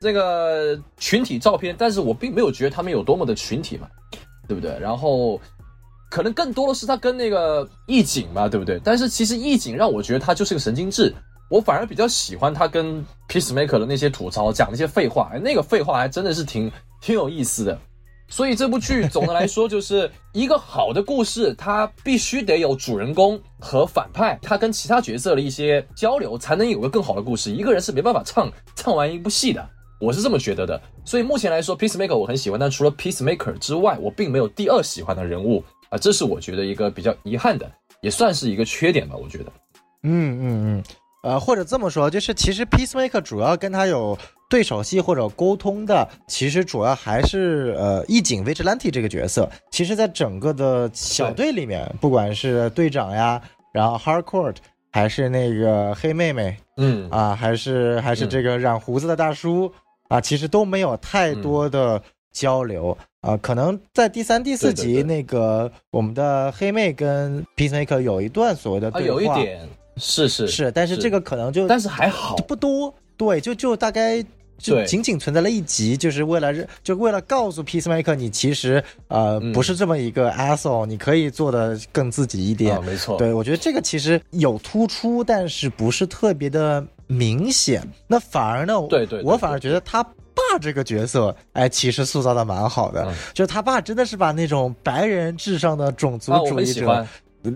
[0.00, 3.88] 这个群体照片，但是我并没有觉得他们有多么的群体嘛，
[4.46, 4.78] 对不对？
[4.78, 5.40] 然后
[6.10, 8.80] 可能更多的是他跟那个义警嘛，对不对？
[8.82, 11.14] 但是其实义警让我觉得他就是个神经质，
[11.50, 17.78] 我反而比较喜欢他跟 Peacemaker 的那些吐槽，讲那些废话，哎，那个废话还真的是挺挺有意思的。
[18.28, 27.50] 所以这部剧总的来说就是一个好的故事，它必须得有主人公和反派，他跟其他角色的一些交流，才能有个更好的故事。
[27.50, 29.66] 一个人是没办法唱唱完一部戏的，
[30.00, 30.80] 我是这么觉得的。
[31.04, 37.70] 所以目前来说，Peacemaker 我很喜欢，但除了 Peacemaker 之外，我并没有第二喜欢的人物啊，这是我觉得一个比较遗憾的，
[38.02, 39.52] 也算是一个缺点吧，我觉得。
[40.02, 40.84] 嗯嗯嗯。
[41.24, 44.16] 呃，或者这么说，就是其实 Peacemaker 主要跟他有
[44.48, 49.48] 对手戏或者沟通的，其实主要还是呃义警 Vigilante 这个角色。
[49.70, 53.40] 其实，在整个的小队里面，不管是队长呀，
[53.72, 54.54] 然后 Hardcore，
[54.90, 59.70] 还是那个黑妹妹，嗯啊，还是还是这个染胡子的大叔
[60.08, 62.00] 啊，其实都没有太多的
[62.32, 63.36] 交流啊。
[63.36, 69.06] 可能在第三、第四集那个我们的黑妹跟 Peacemaker 有一段所谓的对话。
[69.06, 69.68] 有一点。
[70.00, 74.24] 是是是，但是这个可能就，但是还好不多，对，就就大概
[74.58, 97.06] 就仅仅存在了一集，就是为了就为了告诉 Peacemaker 你其实呃不是这么一个 asshole，你可以做的更自己一点，没错，对我觉得这个其实有突出，但是不是特别的明显，那反而呢，对对，我反而觉得他爸这个角色，哎，其实塑造的蛮好的，就是他爸真的是把那种白人至上的种族主义者。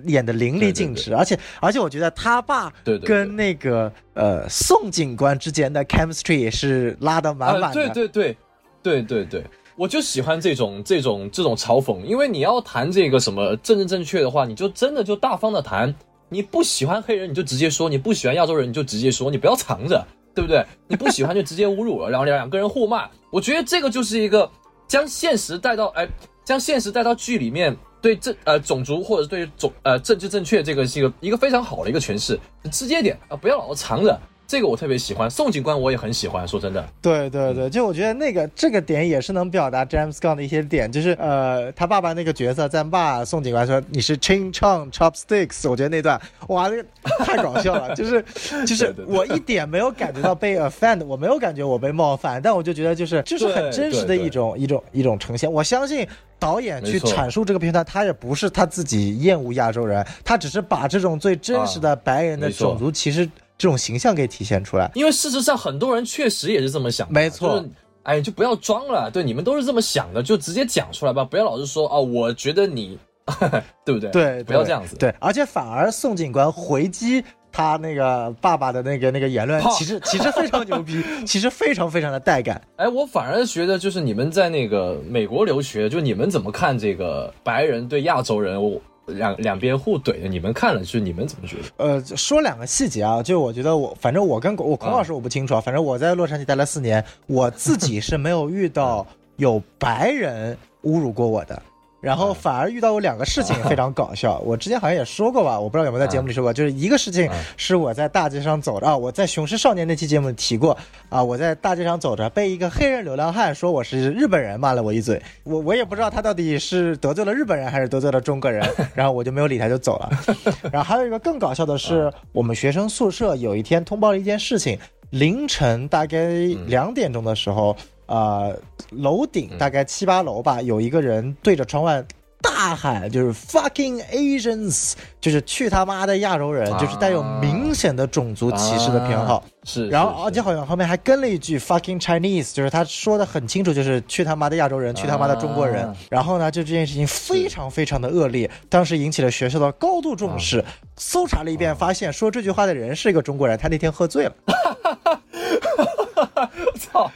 [0.06, 2.72] 演的淋漓尽致，而且而且我觉得他爸
[3.04, 7.74] 跟那个呃宋警官之间的 chemistry 也是拉的满满的。
[7.74, 8.36] 对对对
[8.82, 9.44] 对对对，
[9.76, 15.94] 我就喜欢这种这种这种嘲讽，因为你要谈这个什么政治正确的话，你就真的就大方的谈。
[16.28, 20.02] 你不喜欢黑人，你就直接说；你不喜欢亚洲人，你就直接说，你不要藏着，
[20.34, 20.64] 对不对？
[20.88, 23.06] 你不喜欢就直接侮辱了， 然后两两个人互骂。
[23.30, 24.50] 我觉得这个就是一个
[24.88, 26.08] 将现实带到哎，
[26.42, 27.76] 将现实带到剧里面。
[28.02, 32.38] 对这呃种族或者对种呃政治正确这个是一个一个非常好的一个诠释，
[32.70, 34.20] 直接点啊，不要老是藏着。
[34.52, 36.46] 这个我特别喜欢，宋警官我也很喜欢。
[36.46, 46.84] 说真的，对对对，就我觉得那个这个点也是能表达 James Gunn 的一些点，就是呃，他爸爸那个角色在骂宋警官说你是 Ching Chong Chopsticks，我觉得那段哇，那个
[47.24, 48.22] 太搞笑了， 就是
[48.66, 55.50] 就是我一点没有感觉到被 offend，我没有感觉我被冒犯，但我就觉得就是就是很真实的一种一种一种呈现。
[55.50, 56.06] 我相信
[56.38, 63.26] 导演去阐述这个片段，他也不是他自己厌恶亚洲人，他只是把这种最真实的白人的种族歧视。
[63.58, 67.64] 这种形象给体现出来，因为事实上很多人确实也是这么想，没错。
[68.04, 72.98] 哎，就不要装了，对，你们都是这么想的，就直接讲出来吧，不要老是说哦，我觉得你，
[73.86, 74.10] 对不对？
[74.10, 74.96] 对，不要这样子。
[74.96, 82.60] 对，而且反而宋警官回击他那个爸爸的那个那个言论，其实其实非常牛逼， 其实非常非常的带感。
[82.74, 88.60] 哎，我反而觉得就是你们在那个美国留学，就你们怎么看这个白人对亚洲人？
[88.60, 88.82] 我。
[89.06, 91.62] 两两边互怼的，你们看了，就是你们怎么觉得？
[91.76, 101.60] 呃，说两个细节啊，就我觉得我，反正我跟我孔老师我不清楚啊，反正我在洛杉矶待了四年，我自己是没有遇到有白人侮辱过我的。
[102.02, 110.76] 然后反而遇到过两个事情非常搞笑，我之前好像也说过吧，我不知道有没有在节目里说过，就是一个事情是我在大街上走着啊，我在《雄狮少年》那期节目提过
[111.08, 120.10] 啊，我在大街上走着，被一个黑人流浪汉说我是日本人，骂了我一嘴，我我也不知道他到底是得罪了日本人还是得罪了中国人， 然后我就没有理他，就走了。
[120.72, 124.76] 然后还有一个更搞笑的是，我们学生宿舍有一天通报了一件事情，
[125.10, 126.18] 凌晨大概
[126.66, 127.76] 两点钟的时候。
[128.12, 128.54] 呃，
[128.90, 132.04] 楼顶大概七八楼吧，有一个人对着窗外
[132.42, 139.42] 大喊，就是 “fucking Asians”，就是去他妈的亚洲人，就是带有明显的种族歧视的偏好。
[139.64, 145.90] 是，然后而且好像后面还跟了一句 “fucking Chinese”，就是他说的很清楚，就是去他妈的亚洲人，去他妈的中国人。
[146.10, 150.62] 然后呢，就这件事情非常非常的恶劣，当时引起了学校的高度重视。
[150.98, 154.32] 搜查了一遍，发现说这句话的人是一个中国人，他那天喝醉了。
[156.78, 157.10] 操！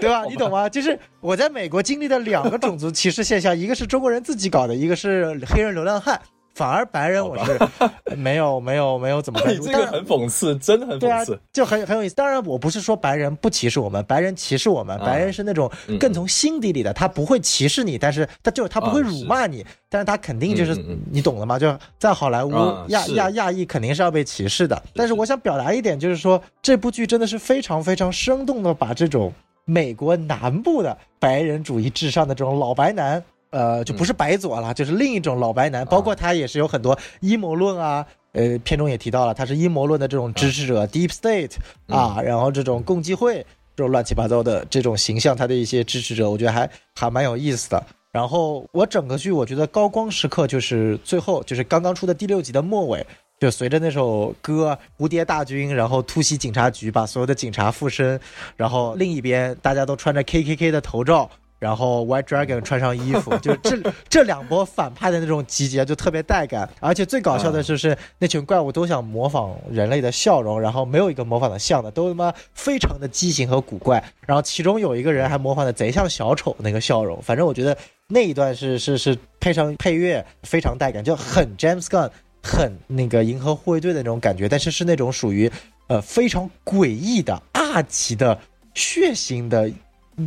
[0.00, 0.24] 对吧？
[0.24, 0.68] 你懂吗？
[0.68, 6.20] 就是我在美国经历的两个种族歧视现象，一个是中国人自己搞的，一个是黑人流浪汉。
[6.54, 7.58] 反而白人我是
[8.16, 12.14] 没有没有没有怎么你这个很讽刺，真的很讽刺，就很很有意思。
[12.14, 20.74] 当然，我不是说白人不歧视我们，白人歧视我们，白人是那种更从心底里的，他不会歧视你，但是他就他不会辱骂你，但是他肯定就是
[21.10, 21.58] 你懂了吗？
[21.58, 22.52] 就在好莱坞
[22.88, 24.80] 亚亚亚裔肯定是要被歧视的。
[24.94, 29.32] 但是我想表达一点，就是说这部剧真的是非常非常生动的把这种
[29.64, 33.24] 美国南部的白人主义至上的这种老白男。
[33.52, 38.04] 呃，就不是白左了，就是另一种老白男，包括他也是有很多阴谋论啊。
[38.32, 41.52] 呃，片中也提到了，他是阴谋论的这种支持者，Deep State
[41.86, 43.44] 啊，然后这种共济会
[43.76, 47.84] 这种乱七八糟的这种形象，他的一些支持者，我觉得还还蛮有意思的。
[48.10, 53.06] 然后我整个剧我觉得高光时刻就是最后，就是刚刚出的第六集的末尾，
[53.38, 58.18] 就随着那首歌《蝴蝶大军》，然后突袭警察局，把所有的警察附身，
[58.56, 61.28] 然后另一边大家都穿着 KKK 的头罩。
[61.62, 63.78] 然后 White Dragon 穿上衣服，就这
[64.10, 74.02] 这两波反派的那种集结就特别带感，而且最搞笑的就是那群怪物都想模仿人类的笑容，然后没有一个模仿的像的，都他妈非常的畸形和古怪。
[74.26, 82.10] 然后其中有一个人还模仿的贼像小丑那个笑容，反正我觉得那一段是是是配上配乐非常带感，就很 James Gunn，
[82.42, 85.48] 很那个银河护卫队的那种感觉，但是是那种属于
[85.86, 88.36] 呃非常诡异的、二级的、
[88.74, 89.70] 血腥的。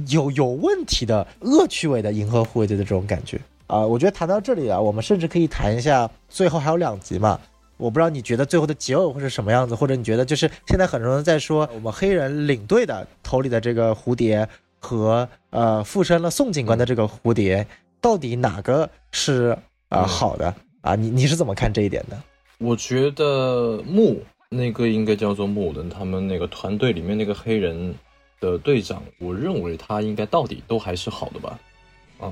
[0.07, 7.39] 有有问题的恶趣味的银河护卫队的这种感觉啊，我觉得谈到这里啊，我们甚至可以谈一下最后还有两集嘛。
[7.77, 14.47] 我不知道你觉得最后的结尾会是什么样子，或者你觉得就是现在很多人在说我们黑人领队的头里的这个蝴蝶
[14.79, 17.67] 和呃附身了宋警官的这个蝴蝶，
[17.99, 19.57] 到底哪个是
[19.89, 20.95] 啊好的啊？
[20.95, 22.17] 你你是怎么看这一点的？
[22.59, 27.93] 我觉得木那个应该叫做木的，他们那个团队里面那个黑人。
[28.39, 31.59] 的队长，我认为他应该到底都还是好的吧，
[32.19, 32.31] 啊，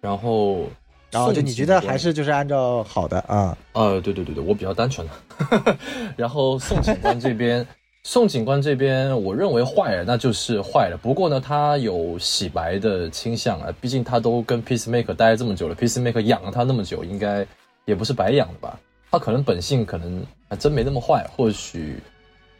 [0.00, 0.66] 然后，
[1.10, 5.76] 然后就你觉得还是就是按照好的啊，呃，对对对对，我比较单纯的，
[6.16, 7.66] 然后宋警官这边，
[8.02, 17.46] 宋警官这边，我认为坏了那就是坏了，不过呢，他有洗白的倾向啊，毕竟他都跟 Peacemaker 待了这么久了，Peacemaker 养了他那么久，应该
[17.84, 18.78] 也不是白养的吧，
[19.10, 21.98] 他可能本性可能还真没那么坏，或许。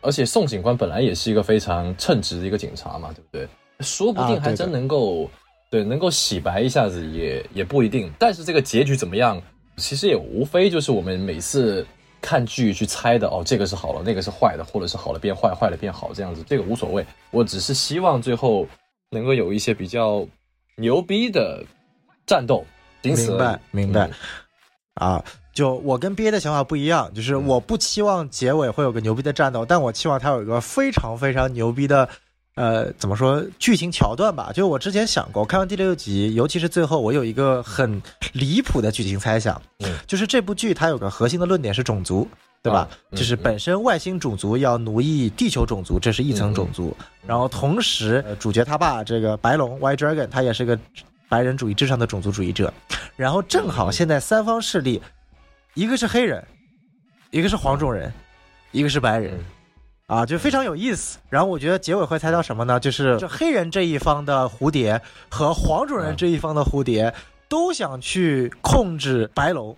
[0.00, 3.48] 而且宋警官本来也是一个非常称职的一个警察嘛，对不对？
[3.80, 5.30] 说不定还真能够，
[5.70, 8.12] 对，能够洗白一下子也也不一定。
[8.18, 9.40] 但是这个结局怎么样，
[9.76, 11.86] 其实也无非就是我们每次
[12.20, 17.04] 看剧去猜的哦，这个是好了，那个是坏的，或者是好了变坏，坏了变好这样子，这个无所谓。
[17.30, 18.66] 我只是希望最后
[19.10, 20.26] 能够有一些比较
[20.76, 21.64] 牛逼的
[22.26, 22.64] 战斗。
[23.02, 24.10] 明白，明白。
[24.94, 25.24] 啊。
[25.52, 32.08] 就我跟 BA 的想法不一样，就是我不期望结尾会有个牛逼的战斗，但我期望它有一个非常非常牛逼的，
[32.54, 34.52] 呃，怎么说剧情桥段吧？
[34.54, 38.00] 就我之前想过，看完第六集，尤其是最后，我有一个很
[38.32, 39.60] 离谱的剧情猜想，
[40.06, 42.28] 就是这部剧它有个核心的论点是种族，
[42.62, 42.88] 对吧？
[43.10, 46.96] 就是本身外星种族要奴役地球种族，这是一层种族，
[47.26, 50.78] 然后同时主角他爸这个白龙 White Dragon，他也是个
[51.28, 52.72] 白人主义至上的种族主义者，
[53.16, 55.02] 然后正好现在三方势力。
[55.80, 56.46] 一个是黑人，
[57.30, 58.12] 一个是黄种人，
[58.70, 59.42] 一个是白人，
[60.08, 61.18] 啊，就非常有意思。
[61.30, 62.78] 然后我觉得结尾会猜到什么呢？
[62.78, 65.00] 就是这黑人这一方的蝴蝶
[65.30, 67.14] 和黄种人这一方的蝴蝶
[67.48, 69.74] 都想去控制白龙。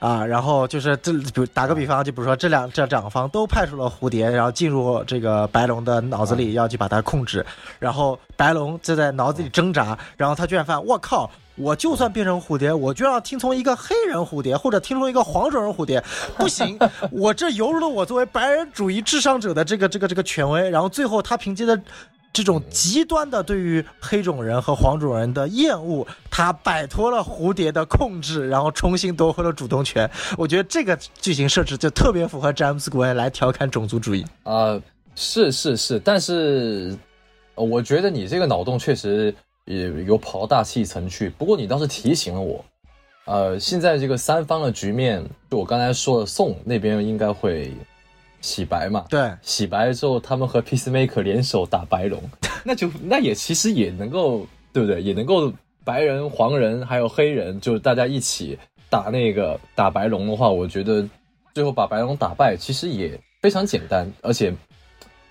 [0.00, 7.46] 啊，然后就是这，比如打个比方，就比如说这两这两方都派出了蝴蝶，然后进入这个白龙的脑子里，要去把它控制。
[7.78, 16.02] 然后白龙就在脑子里挣扎，然后他居然发现，我靠，我就算变成蝴蝶，我就要听从一个黑人蝴蝶，或者听从一个黄种人蝴蝶，
[16.38, 16.78] 不行，
[17.10, 20.68] 我这犹如了我作为白人主义至上者的这个这个这个权威。
[20.70, 21.80] 然后最后他凭借着。
[22.36, 30.10] 这种极端的对于黑种人和黄种人的厌恶，他摆脱了蝴蝶的控制，然后重新夺回了主动权。
[30.36, 34.76] 我觉得这个剧情设置就特别符合詹姆斯·古恩来调侃种族主义啊！
[35.14, 36.92] 是是是，但是
[37.54, 39.32] 我觉得你这个脑洞确实
[39.64, 41.28] 也有跑到大气层去。
[41.30, 42.64] 不过你倒是提醒了我，
[43.24, 47.72] 呃，现在这个三方的局面，就我刚才说的，宋那边应该会。
[48.40, 52.22] 洗白嘛，对，洗白之后，他们和 Peacemaker 联手打白龙，
[52.62, 55.00] 那就那也其实也能够，对不对？
[55.00, 55.50] 也能够
[55.82, 58.58] 白人、黄人还有黑人，就是大家一起
[58.90, 61.08] 打那个打白龙的话，我觉得
[61.54, 64.54] 最后把白龙打败，其实也非常简单，而且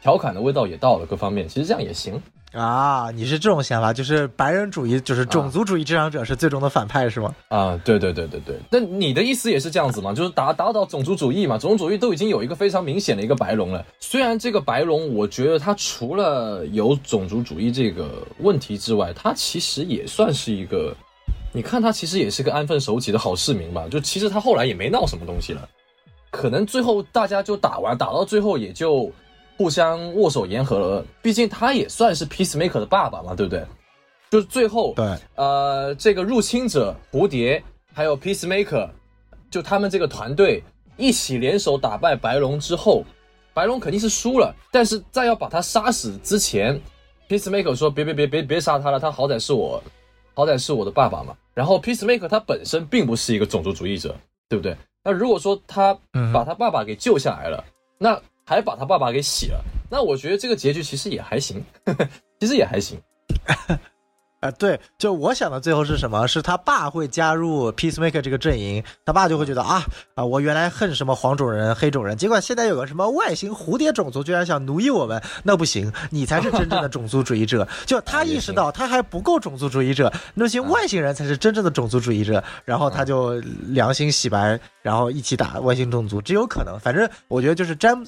[0.02, 2.20] 调侃的味道也到了，各方面其实这样也行。
[2.54, 7.34] 啊，你是这种想法，就是白人主义，就是种族主义至上者是最终的反派是吗？
[7.48, 8.60] 啊，对对对对对。
[8.70, 10.14] 那你的意思也是这样子吗？
[10.14, 11.58] 就是打打倒种族主义嘛？
[11.58, 13.84] 种族主义都已经有一个非常明显的一个白龙了。
[14.00, 20.96] 虽然这个白龙，我觉得它除了有种族主义这个问题之外，它其实也算是一个，
[21.54, 23.88] 你看他其实也是个安分守己的好市民吧？
[23.90, 25.68] 就其实他后来也没闹什么东西了，
[26.30, 29.12] 可能最后大家就打完，打到最后也就。
[29.58, 33.64] 互相握手言和了，毕竟他也算是 Peacemaker 的爸爸嘛，对不对？
[34.30, 38.90] 就是最后，对，呃，这个入侵者蝴蝶还有 Peacemaker，
[39.52, 40.64] 就他们这个团队
[40.98, 43.04] 一起联手打败白龙之后，
[43.54, 46.82] 白龙肯定是输了，但是在要把他杀死之前
[47.30, 49.84] ，Peacemaker 说别别别别别杀他了，他好歹是我，
[50.34, 51.36] 好歹是我的爸爸嘛。
[51.54, 54.16] 然后 Peacemaker 他本身并不是一个种族主义者，
[54.50, 54.76] 对不对？
[55.04, 55.96] 那如果说他
[56.34, 57.64] 把他爸爸给救下来了，
[58.00, 61.64] 那还把他爸爸给洗了，那我觉得这个结局其实也还行，
[62.40, 63.00] 其实也还行。
[64.42, 66.28] 啊， 对，就我想的最后是什么？
[66.28, 69.86] 是他爸会加入 Peacemaker 这个阵营，他爸就会觉得啊
[70.16, 77.66] 啊，我原来恨什么黄种人、黑种人，结果现在有个什么外星蝴蝶种族居然想奴役我们，那不行，你才是真正的种族主义者。
[77.86, 86.78] 就他 意识到他还不够种族主义者，那些外星人才是真正的种族主义者，然后他就良心洗白，然后一起打外星种族，只有可能。
[86.78, 88.06] 反正我觉得就是詹姆。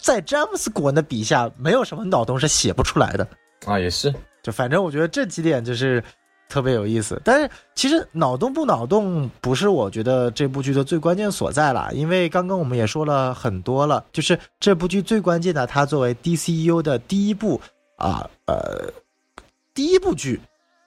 [0.00, 3.26] 在詹姆斯·古恩的笔下，没有什么脑洞是写不出来的
[3.64, 4.14] 啊，也是。
[4.42, 6.02] 就反正我觉得这几点就是
[6.48, 7.20] 特别有意思。
[7.24, 17.60] 但是其实脑洞不脑洞不是我觉得这部剧的最关键所在了，因为刚刚我们也说了很多了，就是这部剧最关键的，它作为 DCU 的第一部
[17.96, 18.92] 啊呃
[19.74, 20.40] 第一部剧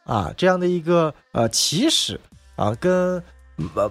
[0.06, 2.20] 啊这样的一个呃起始
[2.56, 3.22] 啊跟。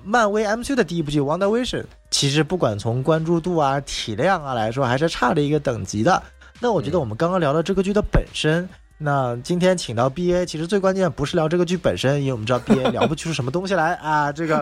[0.04, 6.22] 漫威 MCU 的第一部剧《WandaVision》，其实不管从关注度啊、体量啊来说，还是差了一个等级的。
[6.60, 14.58] 那我觉得我们刚刚聊到这个剧的本身，那今天请到 BA，其实最关键不是聊这个剧本身，因为我们知道 BA 聊不出什么东西来啊，这个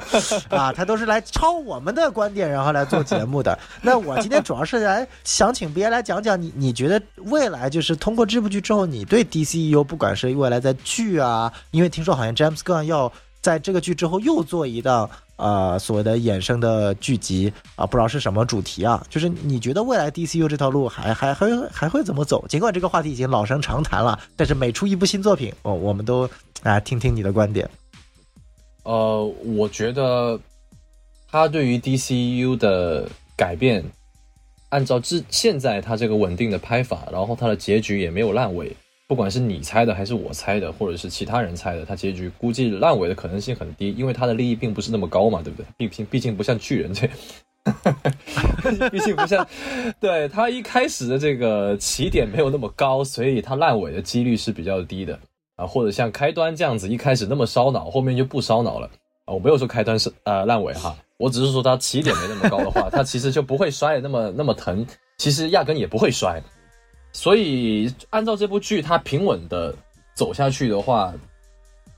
[0.50, 3.58] 啊，他都是来抄我们的观点，然后来做节目的。
[3.80, 13.10] 那我今天主要是来想请 BA 来讲讲，你你觉得未来就是通过这部剧之后，你对 DCU 不管是未来在剧啊，因为听说好像 James Gunn 要。
[13.46, 19.00] 在这个剧之后又做一档呃所谓的衍生的剧集啊，不知道是什么主题啊？
[19.08, 22.44] 就是你觉得未来 DCU 这条路还还还还会怎么走？
[22.48, 26.28] 尽管这个话题已经老生常谈了，但是每出一部新作品，我我们都
[26.64, 27.70] 啊听听你的观点。
[28.82, 29.24] 呃，
[29.56, 30.40] 我觉得
[31.30, 33.84] 他对于 DCU 的改变，
[34.70, 38.76] 按照之现在他这个稳定的拍法，然后他的结局也没有烂尾。
[39.08, 45.66] 不管是你猜的还是我猜的，或者是其他人猜的，他结局估计烂尾的可能性很低，因为他的利益并不是那么高嘛，对不对？
[45.76, 47.16] 毕竟毕竟不像巨人这样，
[48.90, 49.46] 毕竟不像，
[50.00, 55.16] 对他一开始的这个起点没有那么高，所以他烂尾的几率是比较低的
[55.54, 55.64] 啊。
[55.64, 58.90] 或者像开端这样子，一开始那么烧脑，后面就不烧脑了
[59.24, 59.34] 啊。
[59.34, 64.84] 我没有说开端是呃烂尾哈，我只是说他起点没那么高的话，他其实就不会摔的那么那么疼，
[65.18, 66.42] 其实压根也不会摔。
[67.16, 69.74] 所以，按照这部剧它平稳的
[70.14, 71.14] 走下去的话，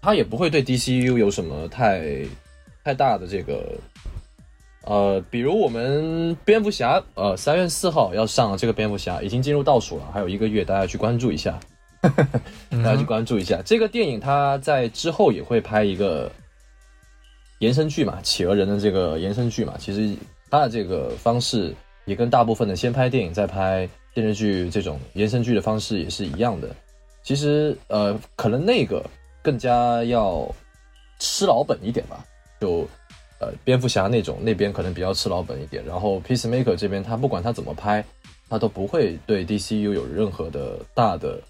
[0.01, 2.25] 它也不会对 DCU 有什么太
[2.85, 3.77] 太大的这个，
[4.85, 11.59] 呃，比如我们蝙蝠侠，呃，三月四号要上这个蝙蝠侠，已经进入倒数了，还有一个月，大家去关注一下，
[12.71, 16.31] 大家去关注一下这个电影，它在之后也会拍一个
[17.59, 20.17] 延伸剧嘛，企鹅人的这个延伸剧嘛，其实
[20.49, 23.89] 它的这个方式也跟大部分的先拍电影再拍。
[24.19, 26.75] 电视剧这种延伸剧的方式也是一样的，
[27.23, 29.01] 其实呃，可能那个
[29.45, 30.53] 更加要
[31.21, 32.25] 吃老本一点吧。
[32.61, 32.85] 就
[33.39, 38.05] 呃，蝙蝠侠那种那边可能比较吃老本一点，然后 Peacemaker 这边他不管他怎么拍，
[38.49, 41.41] 他都不会对 DCU 有任何的大的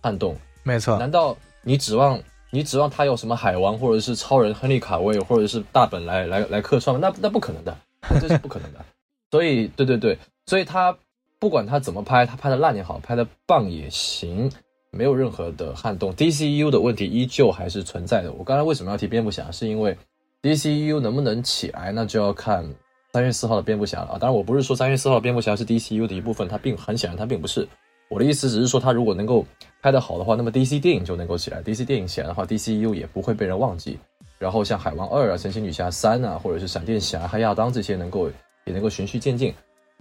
[0.00, 0.34] 撼动。
[0.62, 7.06] 没错，难道你指望你指望他有什么海王或者是超人亨利卡威或者是大本来来来客串吗？
[7.06, 7.76] 那那不可能的，
[8.22, 8.82] 这是不可能的。
[9.30, 10.96] 所以对对对，所以他。
[11.40, 14.52] 不管他怎么拍，他拍的烂也好，拍的棒也行，
[14.90, 16.14] 没有任何的撼动。
[16.14, 18.30] DCU 的问题依旧还是存在的。
[18.30, 19.50] 我刚才为什么要提蝙蝠侠？
[19.50, 19.96] 是因为
[20.42, 22.64] DCU 能不能起来，那就要看
[23.12, 24.18] 三月四号的蝙蝠侠了啊！
[24.20, 27.66] 当然，我不是说三月四号蝙蝠侠是 DCU 的一部分，它并很显然它并不是。
[28.10, 29.46] 我的意思只是说，他如果能够
[29.80, 31.62] 拍得好的话，那么 DC 电影就能够起来。
[31.62, 33.98] DC 电影起来的话，DCU 也不会被人忘记。
[34.38, 38.28] 然后像海王二啊、神奇女侠三啊，或者是闪电侠、黑亚当这些，能够
[38.64, 39.54] 也能够循序渐进。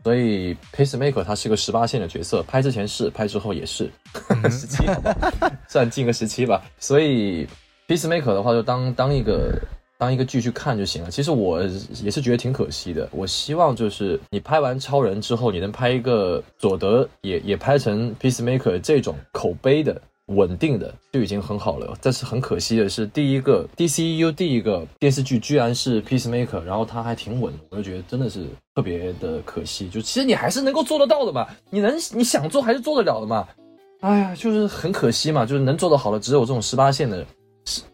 [0.03, 3.89] 所以，Pacemaker 他是个十八线的角色，拍之前是，拍之后也是
[4.49, 4.83] 十七，
[5.67, 6.63] 算进个十七吧。
[6.79, 7.47] 所以
[7.87, 9.61] ，Pacemaker 的话就当当一个
[9.97, 11.11] 当一个剧去看就行了。
[11.11, 11.61] 其实我
[12.01, 13.07] 也是觉得挺可惜的。
[13.11, 21.97] 我希望就是你拍完超人之后，你能拍一个佐德也也拍成 Pacemaker 这种口碑的稳定的就已经很好了。
[22.01, 29.89] 但是很可惜的是，第一个 DCU 第一个电视剧居然是 Peacemaker，然后它还挺稳，我就觉得真的是特别的可惜。
[29.89, 33.47] 就其实你还是能够做得到的嘛，你能你想做还是做得了的嘛。
[34.01, 37.25] 哎呀，就是很可惜嘛，就是能做得好的只有这种十八线的，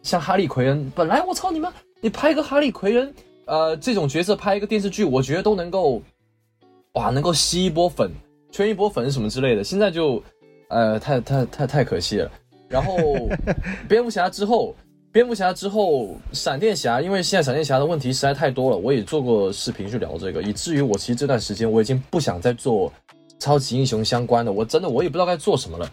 [0.04, 0.92] 像哈利奎恩。
[0.96, 1.72] 本来我操你们，
[2.02, 3.14] 你拍一个哈利奎恩，
[3.46, 6.02] 呃，这种角色拍一个电视剧，我觉得都能够，
[6.94, 8.12] 哇，能够吸一波粉，
[8.52, 9.64] 圈一波粉什么之类的。
[9.64, 10.22] 现在就。
[10.70, 12.32] 呃，太太太太可惜了。
[12.68, 12.98] 然后，
[13.88, 14.76] 蝙蝠侠之后，
[15.12, 22.92] 蝙蝠侠之后，闪电侠，因为现在闪电侠的问题实在太多了，我也做过视频去聊这个，以至于我其实这段时间我已经不想再做
[23.40, 25.90] 超级英雄相关的，我真的我也不知道该做什么了。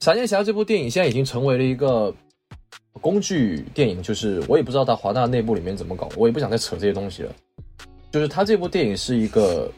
[0.00, 2.12] 闪电侠这部电影现在已经成为了一个
[3.00, 7.32] 工具电影，就是我也不知道它华纳内部里面怎么搞，我也不想再扯这些东西了。
[8.10, 9.70] 就是它这部电影是一个。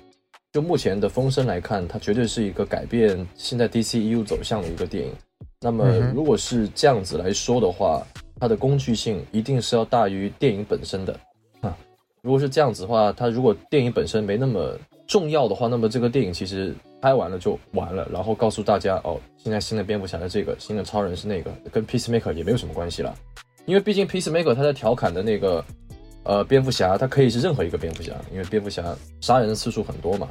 [0.59, 5.13] 就目前的风声来看，它绝对是一个改变现在 DCU 走向的一个电影。
[5.61, 8.05] 那么，如果是这样子来说的话，
[8.41, 11.17] 它的工具性一定是要大于电影本身的。
[11.61, 11.79] 啊，
[12.23, 23.17] 如果是这样子的话，它如果电影本身没那么重要的话，那么这个电影其实拍完了就完了，然后告诉大家哦，现在新的蝙蝠侠是这个，新的超人是那个，跟 Peacemaker 也没有什么关系了。
[23.65, 25.65] 因为毕竟 Peacemaker 他在调侃的那个。
[26.25, 30.29] 呃，蝙蝠侠他可以是任何一个蝙蝠侠，因为蝙蝠侠杀人的次数很多嘛。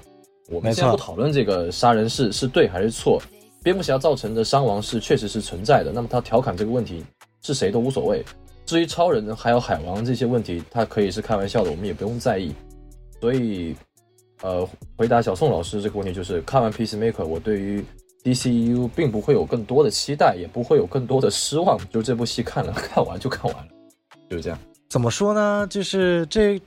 [0.50, 3.22] 我们现在不讨论这个杀人是是对还是错，
[3.64, 5.91] 蝙蝠侠造成的伤亡是确实是存在的。
[5.91, 7.04] 那么他调侃这个问题
[7.41, 8.24] 是谁都无所谓。
[8.66, 12.54] 至于超人还有海王这些问题，他可以是开玩笑的，我们也不用在意。
[13.22, 13.76] 所以，
[14.41, 14.68] 呃，
[14.98, 17.84] 回答小宋老师这个问题就是，看完 Peacemaker，我对于
[18.24, 21.80] DCU 并不会有更多的期待，也不会有更多的失望。
[21.89, 23.72] 就这部戏看了 看完就看完了，
[24.30, 24.60] 就是这样。
[24.89, 25.66] 怎么说呢？
[25.70, 26.62] 就是这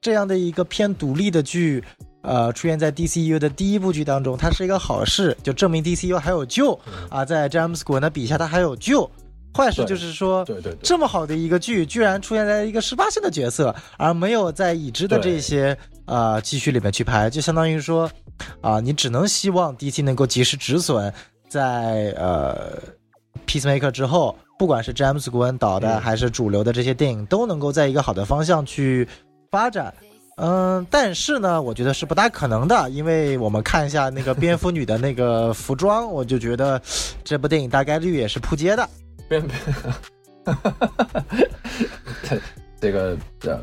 [0.00, 1.84] 这样的一个偏独立的剧，
[2.22, 7.24] 呃，出现在 DCU 的第一部剧当中，它是一个好事，就证明 DCU 还有救啊！
[7.24, 9.08] 在詹姆斯·古恩的笔下，它还有救。
[9.54, 18.10] 坏事就是说，对对，这么好的一个剧，居然出现在一个十八线的角色，而没有在已知的这些呃继续里面去拍，就相当于说，
[18.60, 21.12] 啊，你只能希望 DC 能够及时止损，
[21.48, 22.78] 在呃
[23.46, 24.36] Peacemaker 之后。
[24.58, 29.06] 不管是詹姆斯·古恩导的，还是主流的这些电影，都能够在一个好的方向去
[29.52, 29.94] 发展。
[30.40, 36.80] 嗯，但是呢，我觉得是不大可能的，因为我们看一下那个蝙蝠女的那个服装，我就觉得
[37.24, 38.88] 这部电影大概率也是扑街的。
[39.28, 39.44] 蝙，
[42.80, 43.60] 这个这，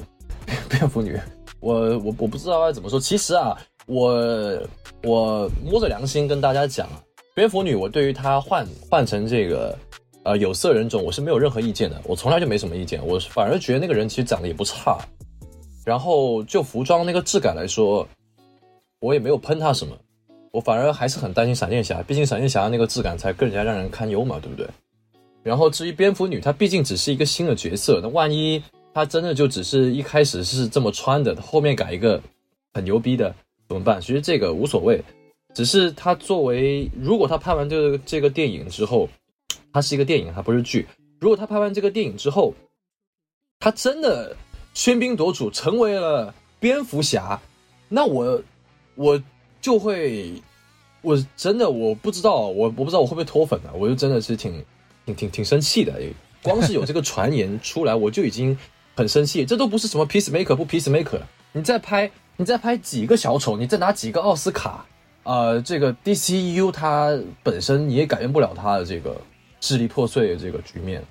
[0.69, 1.17] 蝙蝠女，
[1.61, 2.99] 我我我不知道该怎么说。
[2.99, 4.61] 其实啊，我
[5.03, 6.89] 我摸着良心跟大家讲，
[7.33, 9.73] 蝙蝠女，我对于她换换成这个。
[10.25, 14.97] 呃，有色人种我是没有任何意见的，我从来就没什么意见，我反而觉得那个人其实长得也不差。
[15.85, 18.05] 然后就服装那个质感来说，
[18.99, 19.95] 我也没有喷他什么，
[20.51, 24.67] 我反而还是很担心闪电侠，毕竟闪电侠那个质感才更加让人堪忧嘛，对不对？
[25.43, 28.61] 然后至于蝙蝠女，她毕竟只是一个新的角色，那万一
[28.93, 32.21] 她真的就只是一开始是这么穿的，后面改一个
[32.73, 33.33] 很牛逼的
[33.69, 34.01] 怎么办？
[34.01, 35.01] 其实这个无所谓，
[35.53, 39.07] 只是她作为如果她拍完这个这个电影之后。
[39.73, 40.87] 它是一个电影，它不是剧。
[41.19, 42.53] 如果他拍完这个电影之后，
[43.59, 44.33] 他真的
[44.75, 47.39] 喧宾夺主成为了蝙蝠侠，
[47.87, 48.41] 那我
[48.95, 49.23] 我
[49.61, 50.33] 就会，
[51.01, 53.71] 我真的我不知道，我我不知道我会不会脱粉啊？
[53.73, 54.63] 我就真的是挺
[55.05, 55.93] 挺挺挺生气的。
[56.43, 58.55] 光是有这个传言出来，我就已经
[58.95, 59.45] 很生气。
[59.45, 61.21] 这都不是什么 peacemaker 不 peacemaker，
[61.53, 64.85] 你再拍你再拍几个小丑，你再拿几个奥斯卡，
[65.23, 69.15] 呃，这个 DCU 它本身你也改变不了它的这个。
[69.61, 71.03] 支离破碎的这个局面，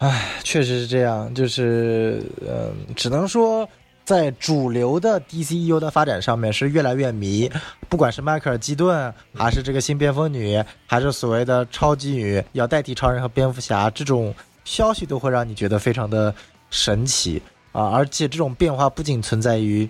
[0.00, 3.68] 唉，确实是这样，就是，嗯，只能说
[4.02, 7.50] 在主流的 DCU 的发展上面是越来越迷，
[7.86, 14.34] 不管是迈克尔基顿，还是这个新蝙蝠女，还是所谓的超级女要代替超人和蝙蝠侠，这种
[14.64, 16.34] 消息都会让你觉得非常的
[16.70, 17.42] 神奇
[17.72, 17.90] 啊！
[17.90, 19.86] 而且这种变化不仅存在于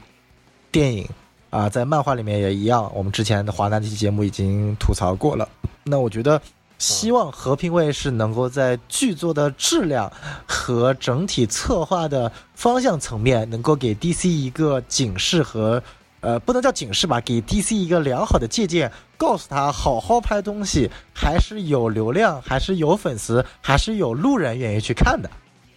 [0.72, 1.08] 电影
[1.50, 2.90] 啊，在漫画里面也一样。
[2.96, 5.48] 我们之前的华纳那期节目已经吐槽过了，
[5.84, 6.42] 那我觉得。
[6.80, 10.10] 希望和平卫士能够在剧作的质量
[10.46, 15.82] 和整体策划的方向层面，能够给 DC 一个警示和，
[16.20, 25.30] 呃，不能叫警示吧，给 DC 一个良好的借鉴，告诉他好好拍东西还是有流量，还是有粉丝，还是有路人愿意去看的。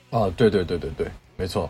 [0.09, 1.69] 啊，对对对对对，没错，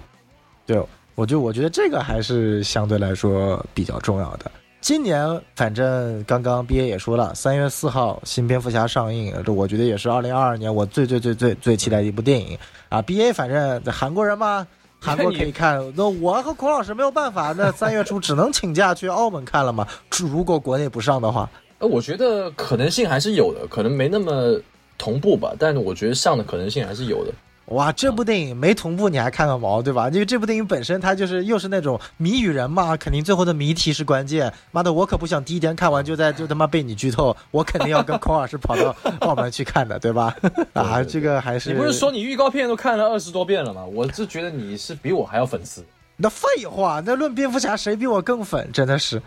[0.67, 0.79] 对，
[1.15, 4.51] 我就我觉得这个还是相对来说比较重要的。
[4.83, 12.57] 今年反正刚刚 B A 也说了，三月四号新蝙蝠侠上映，这我觉得也是二零二二年我最最最最最期待的一部电影
[12.89, 13.01] 啊。
[13.01, 14.67] B A 反正韩国人嘛，
[14.99, 19.87] 韩国可以看，那我和孔老师没有办法，那三月初只能请假去澳门看了嘛。
[20.19, 24.59] 如果国内不上的话，呃，我觉得可能性还是有的，可能没那么
[24.97, 27.31] 同步吧，但我觉得上的可能性还是有的。
[27.67, 30.09] 哇，这部电影没同步你还看个毛，对吧？
[30.09, 34.51] 因为这部电影本身它就是又是那种谜语人嘛，肯定最后的谜题是关键。
[34.71, 40.35] 妈的，我可不想第一天看完就在就他妈被你剧透，我肯定要跟孔老师跑到澳门去看的，对吧？
[40.73, 43.85] 啊，这个还是你不是说你预告片都看了二十多遍了吗？
[43.85, 45.83] 我是觉得你是比我还要粉丝。
[46.17, 48.69] 那废话，那论蝙蝠侠谁比我更粉？
[48.73, 49.21] 真的是，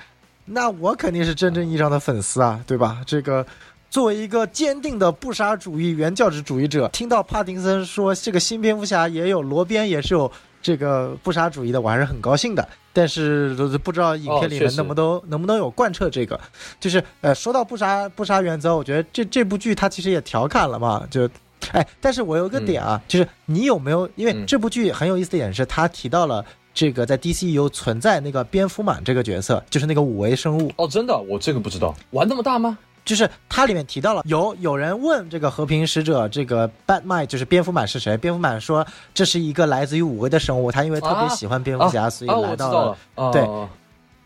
[0.45, 3.01] 那我肯定是真正意义上的粉丝啊，对吧？
[3.07, 3.45] 这个。
[3.91, 10.30] 作为一个坚定的不杀主义原教旨主义者，听到帕丁森说这个新蝙蝠侠也有罗宾也是有
[10.61, 12.68] 这个不杀主义的，我还是很高兴的。
[12.93, 16.41] 但是不知道影片里面能不能能不能有贯彻这个，
[16.80, 21.28] 就是呃，说到不杀不杀原则，我觉得这这部剧它其实也调侃了嘛，就
[21.72, 24.09] 哎，但是我有个点啊，就是你有没有？
[24.16, 30.72] 因为这部剧很有意思的点是，他提到了这个在 DCU 存在那个蝙蝠满这个角色，就是那个五维生物。
[30.76, 32.78] 哦，真的，我这个不知道，玩那么大吗？
[33.07, 38.16] 就是它里面提到了有有人问这个和平使者这个 Batman 就是蝙蝠满是谁？
[38.18, 43.48] 蝙蝠满说这是一个来自于五维的生物，他因为特别喜欢蝙蝠侠，所以来到了对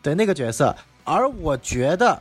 [0.02, 0.74] 对那个角色。
[1.04, 2.20] 而我觉得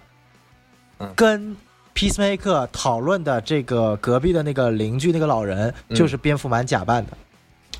[1.15, 1.55] 跟
[1.95, 7.11] Peacemaker 讨论的这个隔壁的那个邻居那个老人就是蝙蝠满假扮的。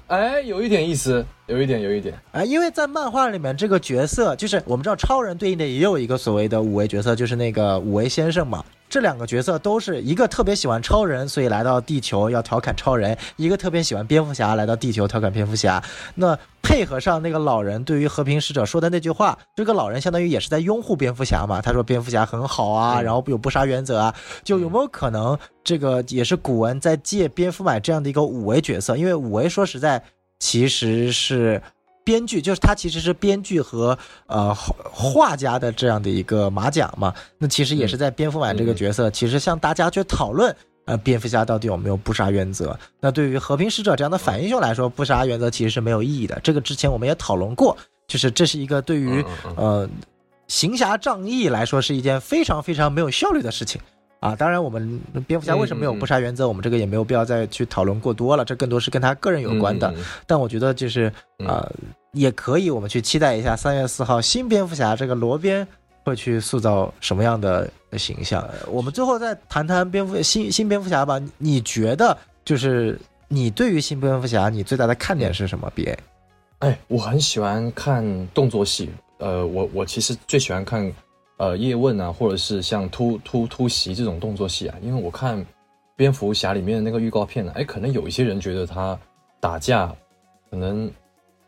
[0.10, 2.16] 哎，有一点意思，有一点，有一点。
[2.32, 8.66] 哎，因为在漫画里面，这个角色就是我们知道，超人对应的也有一个所谓的五维角色，就是那个五维先生嘛。
[8.89, 15.83] 这两个角色都是一个特别喜欢超人，所以来到地球要调侃超人；一个特别喜欢蝙蝠侠，来到地球调侃蝙蝠侠。
[16.15, 21.61] 那配合上那个老人对于和平使者说的那句话，这个老人相当于也是在拥护蝙蝠侠嘛？
[21.61, 28.97] 他说蝙蝠侠很好啊，然后有不杀原则啊，就有没有可能这个也是古文在借蝙蝠买这样的一个五维角色？
[28.97, 30.03] 因为五维说实在
[30.39, 31.61] 其实是。
[32.10, 33.95] 编剧就是他，其实是编剧和
[34.26, 37.14] 呃画家的这样的一个马甲嘛。
[37.38, 40.55] 那其实也是在蝙蝠版这个角色，其实向大家去讨论，
[40.86, 42.76] 呃，蝙蝠侠到底有没有不杀原则？
[42.99, 46.39] 那对于和平使者这样的反英雄来说，不杀原则其实是没有意义的。
[46.43, 49.24] 这个之前我们也讨论过，就是这是一个对于
[49.55, 49.88] 呃
[50.47, 53.80] 行侠仗义来说是一件非常非常没有效率的事情。
[54.20, 59.93] 啊，当然，我们蝙蝠侠为什么有不杀原则，我们这个也没有必要再去讨论过多了，这更多是跟他个人有关的。
[60.28, 61.09] 但我觉得就是
[61.47, 61.65] 啊，
[62.11, 65.65] 也可以我们去期待一下三月四号新蝙蝠侠这个罗宾
[66.03, 68.45] 会去塑造什么样的形象。
[68.67, 71.17] 我们最后再谈谈蝙蝠新新蝙蝠侠吧。
[71.38, 72.99] 你觉得就是
[73.30, 75.97] 你对于新蝙蝠侠你最大的看点是什么？B A？
[76.59, 78.89] 哎，我很喜欢看动作戏。
[79.20, 80.91] 呃，我我其实最喜欢看。
[81.39, 85.43] 呃，叶问啊，或者是像突突突袭这种动作戏啊，因为我看
[85.95, 88.99] 蝙蝠侠里面的那个预告片呢，哎，可能有一些人觉得他
[89.39, 89.95] 打架，
[90.51, 90.91] 可能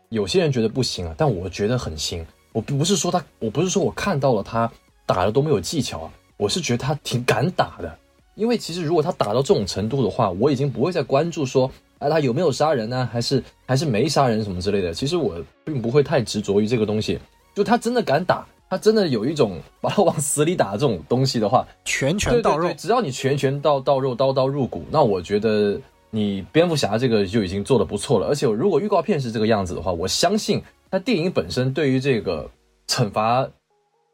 [0.07, 2.25] 有些人觉得不行啊，但我觉得很行。
[2.53, 4.71] 我不是说他，我不是说我看到了他
[5.05, 7.97] 打的多没有技巧啊，我是觉得他挺敢打的。
[8.35, 11.69] 因为其实如果他打到这种程度的话，我已经不会再关注说，
[11.99, 14.93] 哎，他有没有杀人呢，还是还是没杀人什么之类的。
[14.93, 15.35] 其实我
[15.65, 17.19] 并不会太执着于这个东西，
[17.53, 18.47] 就他真的敢打。
[18.71, 25.77] 他真的有一种把他往死里打这种东西的话，拳拳到肉，只要你拳拳到到肉，刀刀入骨，那我觉得
[26.09, 28.27] 你蝙蝠侠这个就已经做的不错了。
[28.27, 32.49] 而且如果预告片是这个样子的话，我相信他电影本身对于这个
[32.87, 33.45] 惩罚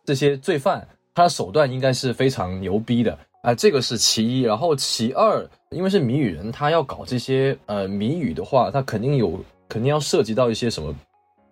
[0.03, 4.41] 这些罪犯，他的手段应该是非常牛逼的啊，这个是其一。
[4.41, 9.39] 然后其二，因为是谜语人，他要搞这些呃谜语的话，他肯定有
[9.70, 10.91] 肯定要涉及到一些什么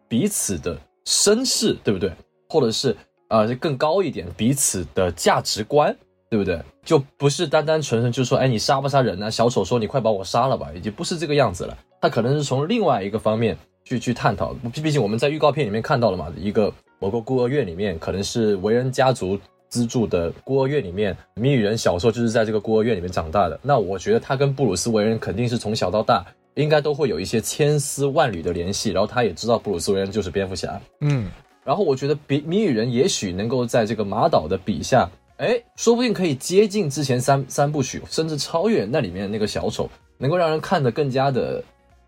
[0.08, 0.76] 彼此的
[1.06, 2.12] 身世，对不对？
[2.48, 2.96] 或者是
[3.30, 5.96] 呃更高一点彼此的价值观，
[6.30, 6.60] 对不对？
[6.84, 9.32] 就不是单单纯纯就说，哎，你杀不杀人呢？
[9.32, 11.76] 小丑说你快把我杀了吧，已经不是这个样子了。
[12.00, 14.54] 他可能是从另外一个方面去去探讨。
[14.72, 23.60] 毕毕竟我们在预告片里面看到了嘛，一个某个孤儿院里面，可能是维恩家族资助的孤儿院里面，谜语人小时候就是在这个孤儿院里面长大的。
[23.64, 26.24] 那我觉得他跟布鲁斯韦恩肯定是从小到大
[26.54, 28.92] 应该都会有一些千丝万缕的联系。
[28.92, 31.32] 然后他也知道布鲁斯韦恩就是蝙蝠侠，嗯。
[31.66, 39.90] 然后我觉得比谜语人也许能够在这个马导的笔下，哎，说不定可以接近之前三三部曲，甚至超越那里面那个小丑，
[40.20, 41.64] 能够让人看得更加的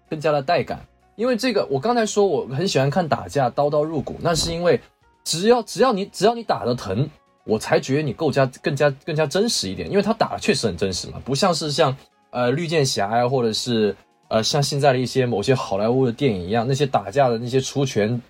[0.08, 0.80] 更加的带感。
[1.16, 4.80] 因为这个，我刚才说我很喜欢看打架，刀刀入骨，那是因为
[5.24, 7.10] 只要只要你只要你打的疼，
[7.44, 9.90] 我才觉得你更加更加更加真实一点。
[9.90, 11.98] 因为他打的确实很真实嘛，不像是像
[12.30, 13.96] 呃绿箭侠呀，或者是
[14.28, 18.22] 呃像现在的一些某些好莱坞的电影一样，那些打架的那些出拳。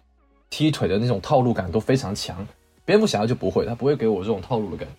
[0.50, 2.46] 踢腿的那种套路感都非常强，
[2.86, 4.94] 蝙蝠侠就不会，他不会给我这种套路的感觉，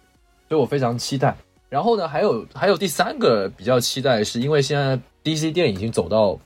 [0.49, 1.37] 所以我非常期待。
[1.69, 6.39] 然后呢，还有还有第三个比较期待，是因为现在 DC 电影已经走到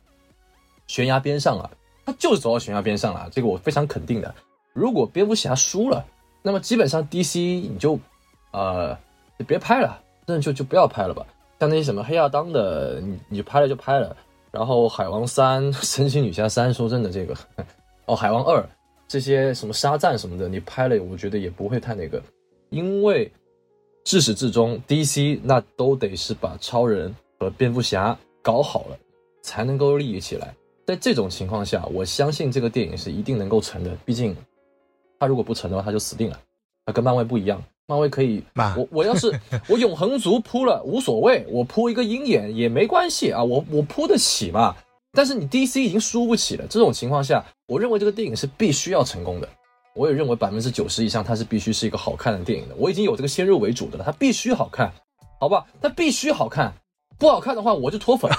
[0.87, 1.71] 悬崖边上了，
[2.05, 4.35] 他就是走到悬崖边上了，这个我非常肯定的。
[4.73, 6.05] 如果蝙蝠侠输了，
[6.43, 7.99] 那么基本上 DC 你就
[8.51, 8.97] 呃
[9.47, 11.25] 别拍了，那就就不要拍了吧。
[11.61, 14.17] 像那些什么黑亚当的，你你拍了就拍了。
[14.51, 17.35] 然后海王三、神奇女侠三，说真的这个，
[18.07, 18.69] 哦，海王二
[19.13, 22.23] 这些什么沙赞什么的，你拍了，我觉得也不会太那个，
[22.71, 23.31] 因为
[24.05, 28.99] 至始至终 DC 那都得是把超人和蝙蝠侠搞好了，
[29.43, 30.55] 才能够立起来。
[30.87, 33.95] 在这种情况下，我相信这个电影是一定能够成的。
[34.07, 34.35] 毕竟，
[35.21, 36.41] 他如果不成的话，他就死定了。
[36.87, 38.43] 他跟漫威不一样，漫威可以，
[38.79, 39.31] 我我要是
[39.69, 44.75] 我永恒族扑了无所谓，我扑一个鹰眼也没关系啊，我我扑得起嘛。
[45.13, 49.49] 但是你 DC 已经输不起了，这种情况下，我认为这个电影是必须要成功的。
[49.95, 52.75] 我也认为百分之九十以上它是必须是一个好看的电影的。
[52.77, 54.93] 我已经有这个先入为主的了，它必须好看，
[55.39, 55.67] 好吧？
[55.81, 56.73] 它必须好看，
[57.19, 58.31] 不好看的话我就脱粉，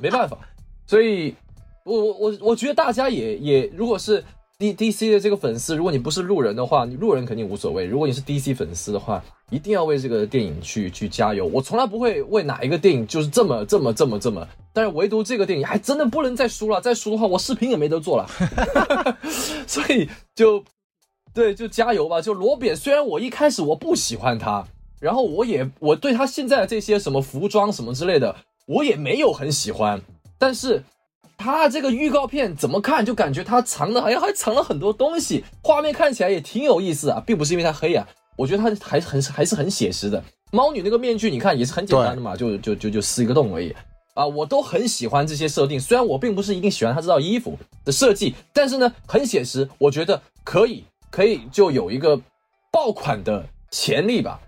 [0.00, 0.38] 没办法。
[0.86, 1.34] 所以。
[1.82, 4.22] 我我我我觉得大家也也，如果是
[4.60, 7.86] D D C 的这个粉丝，如果你不是路人的话，你路人肯定无所谓。
[7.86, 11.46] 如果你是 D C 粉丝的话，一定要为这个电影去去加油。
[11.46, 18.28] 我从来不会为哪一个电影就是这么这么这么这么，但是唯独这个电影还真的不能再输了，再输的话我视频也没得做了。
[19.66, 20.62] 所以就
[21.32, 22.20] 对，就加油吧。
[22.20, 24.62] 就罗扁，虽然我一开始我不喜欢他，
[25.00, 28.36] 然后我也我对他现在的这些什么服装什么之类的，
[28.66, 30.02] 我也没有很喜欢，
[30.36, 30.82] 但是。
[31.42, 40.22] 他这个预告片怎么看就感觉他藏的好像还藏了很多东西，画面看起来也挺有意思啊，并不是因为他黑啊，我觉得他还很还是很写实的。
[40.52, 43.74] 猫女那个面具你看也是很简单的嘛，就就就就撕一个洞而已
[44.12, 45.80] 啊，我都很喜欢这些设定。
[45.80, 52.20] 虽然我并不是一定喜欢他这套衣服的设计，但是呢很写实，我觉得可以可以就有一个
[52.70, 54.38] 爆款的潜力吧。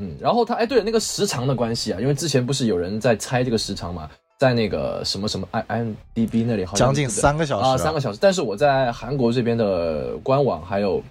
[0.00, 4.10] 嗯，然后他哎对了那个时长的关系啊，因为之前不是有人在猜这个时长嘛。
[4.36, 8.18] 在那个什么什么 i m d b 那里，好像将近三个小时啊，三个小时。
[8.20, 11.02] 但是我在韩国这边的官网还有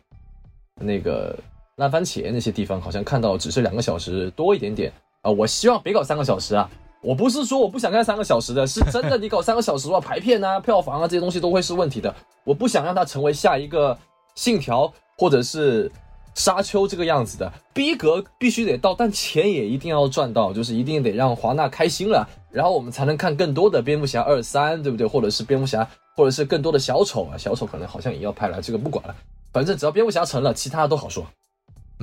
[0.76, 1.36] 那个
[1.78, 5.32] 烂番茄那些地方，好像看到只是两个小时多一点点啊。
[5.32, 6.70] 我希望别搞三个小时啊！
[7.02, 12.14] 我不是说我不想看三个小时的，是真的，你搞三个小时的话，排片啊、 票房啊这些东西都会是问题的。
[12.44, 13.98] 我不想让它成为下一个
[14.36, 15.92] 信条或者是。
[16.36, 25.06] 沙丘这个样子的逼格必须得到，但钱也一定要赚到，就是一定得让华纳开心了，然后我们才能看更多的蝙蝠侠二三，对不对？
[25.06, 29.16] 或者是蝙蝠侠，或者是更多的小丑啊，小丑可能好像也要拍了，这个不管了，
[29.52, 31.26] 反正只要蝙蝠侠成了，其他都好说。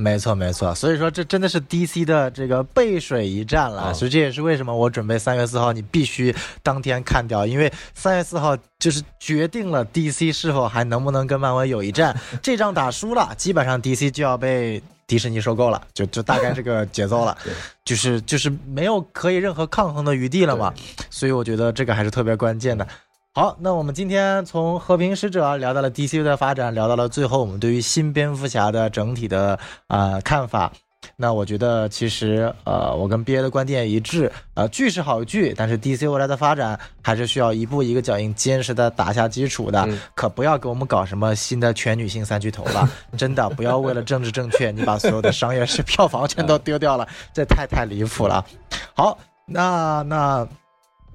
[0.00, 17.36] 没错，没错，所以说这真的是 DC 的这个背水一战了，所以这也是为什么我准备三月四号你必须当天看掉，因为三月四号就是决定了 DC 是否还能不能跟漫威有一战， 这仗打输了，基本上 DC 就要被迪士尼收购了，就就大概这个节奏了，
[17.84, 20.72] 就是就是没有可以任何抗衡的余地了嘛，
[21.10, 22.86] 所以我觉得这个还是特别关键的。
[23.32, 29.56] 好，那我们今天从和平使者聊到了 DC 的发展，聊到了最后我们对于新蝙蝠侠的整体的
[29.86, 30.72] 啊看法。
[31.14, 39.88] 那我觉得其实呃，我跟 BA 的观点一致，呃，剧是好剧，但是 DC 未来的发展还是需要一步一个脚印，坚实的打下基础的。
[40.16, 48.44] 可不要给我们搞什么新的全女性三巨头了， 真的不要为了政治正确，你把所有的商业是票房全都丢掉了，这太太离谱了。
[48.92, 49.16] 好，
[49.46, 50.48] 那那。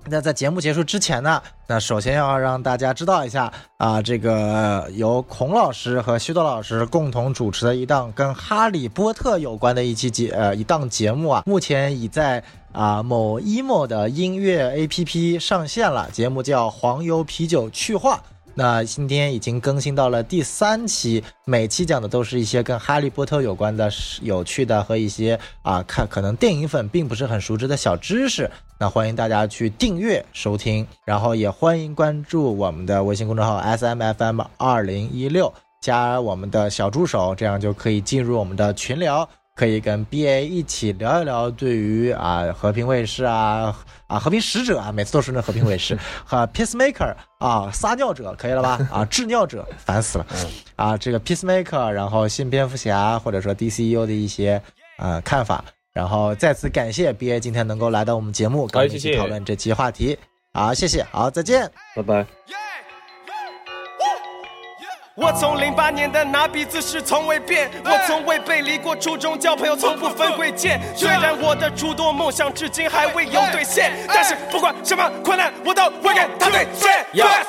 [0.08, 18.22] 那在节目结束之前呢，那首先要让大家知道一下啊，这个由孔老师和徐多老师共同主持的一档跟哈利波特有关的一期节呃一档节目啊，目前已在啊某 emo 的音乐 APP 上线了，节目叫黄油啤酒去化。
[18.58, 23.92] 那今天已经更新到了第三期，每期讲的都是一些跟哈利波特有关的
[24.22, 28.50] 有趣的和一些啊看可能电影粉并不是很熟知的小知识。
[28.80, 39.28] 那欢迎大家去订阅收听，然后也欢迎关注我们的微信公众号 S M F M 二零一六，加我们的小助手，这样就可以进入我们的群聊。
[39.56, 43.74] 可以跟 B A 一起聊一聊对于啊和平卫士啊
[44.08, 48.80] 啊和平使者啊，每次都是那和平卫士 和 Peacemaker 啊撒尿者可以了吧？
[48.92, 50.26] 啊治尿者烦死了。
[50.76, 54.62] 啊这个 Peacemaker，然后新蝙蝠侠或者说 D C U 的一些
[54.98, 60.18] 呃看法，然后再次感谢 B A 今天能够来到我们节目跟我们一起讨论这期话题，
[60.54, 61.02] 好谢谢。
[61.12, 61.72] 好再见。
[61.96, 62.65] 拜拜。
[65.16, 70.78] 我从零八年的拿笔姿势从未变，我从未背离过初衷，交朋友从不分贵贱。
[70.94, 76.92] 虽然我的诸多梦想至今还未有兑现，但是不管什么困难，我都会给他兑现。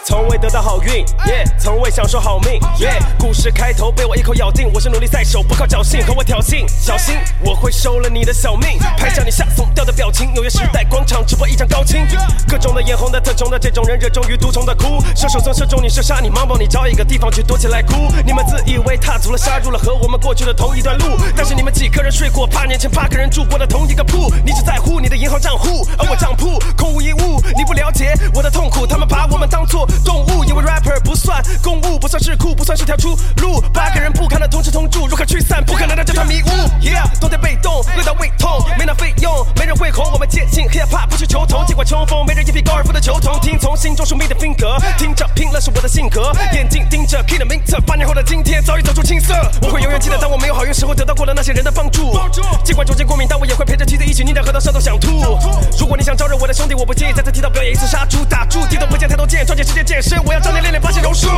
[0.05, 2.53] 从未得到好运，耶从未享受好命。
[2.79, 6.65] 耶故事开头被我一口咬定，我是努力在手，不靠侥幸和我挑衅。
[6.69, 10.33] 小心我会收了你的小命，拍下你吓怂掉的表情。
[10.33, 12.07] 纽约时代广场直播一张高清，
[12.49, 17.56] 各种的眼红的特种的这种人热衷于毒虫的哭，射手座射中你射杀你，忙帮你找一个地方去躲。
[17.57, 18.13] 躲起来哭。
[18.27, 24.31] 你们自以为踏足了杀入了和我们过去的同一段路，但是你们几个人睡过八年前八个人住过的同一个铺？
[24.45, 27.41] 你只在乎你的银行账户，而我账铺空无一物。
[27.57, 33.59] 你不了解我的痛苦，他们把我们当作动物，因为 rapper 不算公务，不算是酷，不算是条出路。
[33.73, 36.49] 八个人不堪的同吃同住，如何驱散不可能的这团迷雾
[36.85, 52.19] ？Yeah，冬天被冻，饿到胃痛，没那费用，没人会哄我们接近 hip hop，不是球童，尽管冲锋，没人一匹高尔夫的球童，听从心中宿命的风格，听着拼了是我的性格，眼睛盯着的名字，八年后的今天早已走出青涩，我会永远记得当我没有好运时候得到过的那些人的帮助，
[52.65, 55.39] 尽管酒精过敏，但我也会陪着妻子一起逆流河到上头想吐。
[55.79, 61.29] 如果你想招惹我的兄弟，我不介意再次提到表演一次杀猪打住，低头不见抬头见，抓紧时间健身，我要教你练练八仙柔术。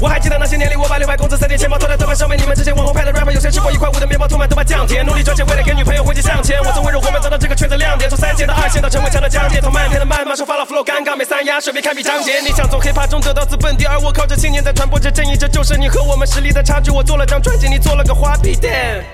[0.00, 6.58] 我还记得那些年里，我把六百工资塞进钱包，偷在头版上面，你们这些网红派的 rapper，有谁吃过一块五的面包，涂满豆瓣酱甜，努力赚钱，为了给女朋友挥剑向前。
[6.62, 12.40] 我曾温柔我们找到这个圈子亮点，从三线到二线到成为强的江点，从漫天的谩骂说发了 flow，尴尬没三压，水平堪比张杰。
[12.40, 16.92] 你想从 hiphop 中得到资本，第二我靠着信念在传播着正义，这就是你和我们实力的差距。
[16.92, 19.04] 我做了张专辑，你做了个花臂蛋。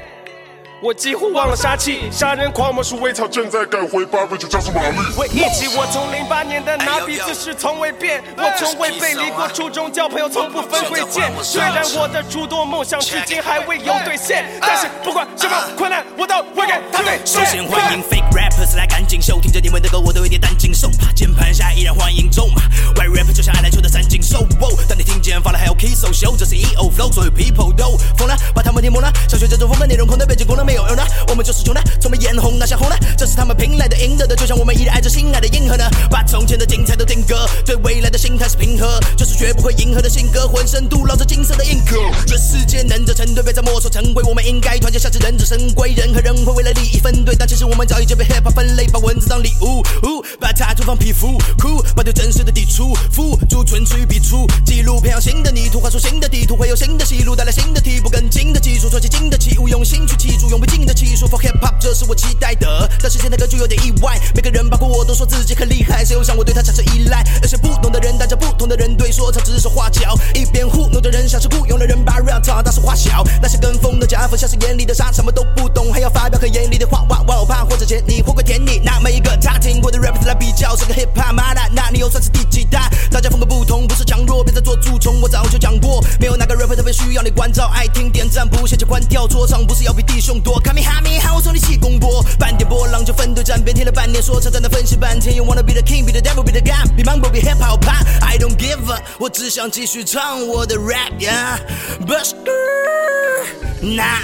[0.80, 4.96] 我几乎忘了杀气，杀人狂魔术微草正在改回 barbecue 加速马力。
[5.16, 11.32] 回忆起我从零八年的拿笔姿势从未变，我从未背离过初衷，交朋友从不分贵贱。
[11.42, 17.66] 虽然我的诸多梦想至今还未有兑现，但是不管什么困难，我都会给他兑首先。
[17.66, 21.10] 欢迎 fake rappers 来赶紧秀，听着你们的歌我都有点担惊受怕。
[21.12, 22.62] 键盘侠依然欢迎咒骂
[22.94, 24.46] ，white rapper 就像爱篮球的三井寿。
[24.88, 29.12] 当你听见发了还有 kiss so 秀，这是 EO flow，所有 people 都疯了，把他们听懵了。
[29.28, 35.88] 小学这种风格内容空的背景功能没有用的，我们就是穷的，从没眼红那些红的，这是他们拼来的赢得的，就像我们依然爱着心爱的银河呢。
[36.10, 41.96] 把从前的精彩都定格，对未来的心态是平和，就是绝不会迎合的性格，浑身镀烙着金色的印刻。
[42.26, 45.94] 这世界能者成对，别再墨守成规，我们应该团结下至忍者神龟。
[45.94, 51.38] 人和人会为了利益分队，但其实我们早已经被 hip hop 分类，把文字当礼物，呜把它涂放皮肤，
[51.96, 62.90] 把对真实的抵触，付诸唇齿与笔触，记录培养新的泥土，画出新的地图，会有新的戏路，带来新的题目，更新的技术，创新新的器物，用心去记住，用不尽的技术 for hip hop，这是我期待的。
[63.00, 67.24] 但是现在格局有点意外，每个人包括我都说自己很厉害，谁又想我对他产生依赖？
[67.42, 78.78] 而且不懂的人带着不同的人对说唱指手画脚，一边糊弄的人像是雇佣的人把 rap 唱大事化小，那些跟风的假粉像是眼里的沙，什么都不懂，还要发表很严厉的话，哇哇怕或者嫌你，或会舔你。
[78.78, 82.90] 拿每一个他听过的 rap 来比较，是个 hip hop 妈的，那你又算是第几代？
[83.11, 85.20] 大家风格不同，不是强弱，别再做蛀虫。
[85.20, 90.59] 我早就讲过，没有哪个 rapper 特别需要你关照，爱听点赞不嫌弃关掉，说唱不是要比弟兄多。
[90.61, 95.36] 看米哈米喊我从你起公波，半点波浪就分队站边，听了半年说唱，在那分析半天。
[95.36, 97.84] You wanna be the king, be the devil, be the god, be mambo, be hip hop,
[98.22, 101.61] I don't give a，我只想继续唱我的 rap 呀、
[102.01, 102.34] yeah.，But
[103.82, 104.18] 那。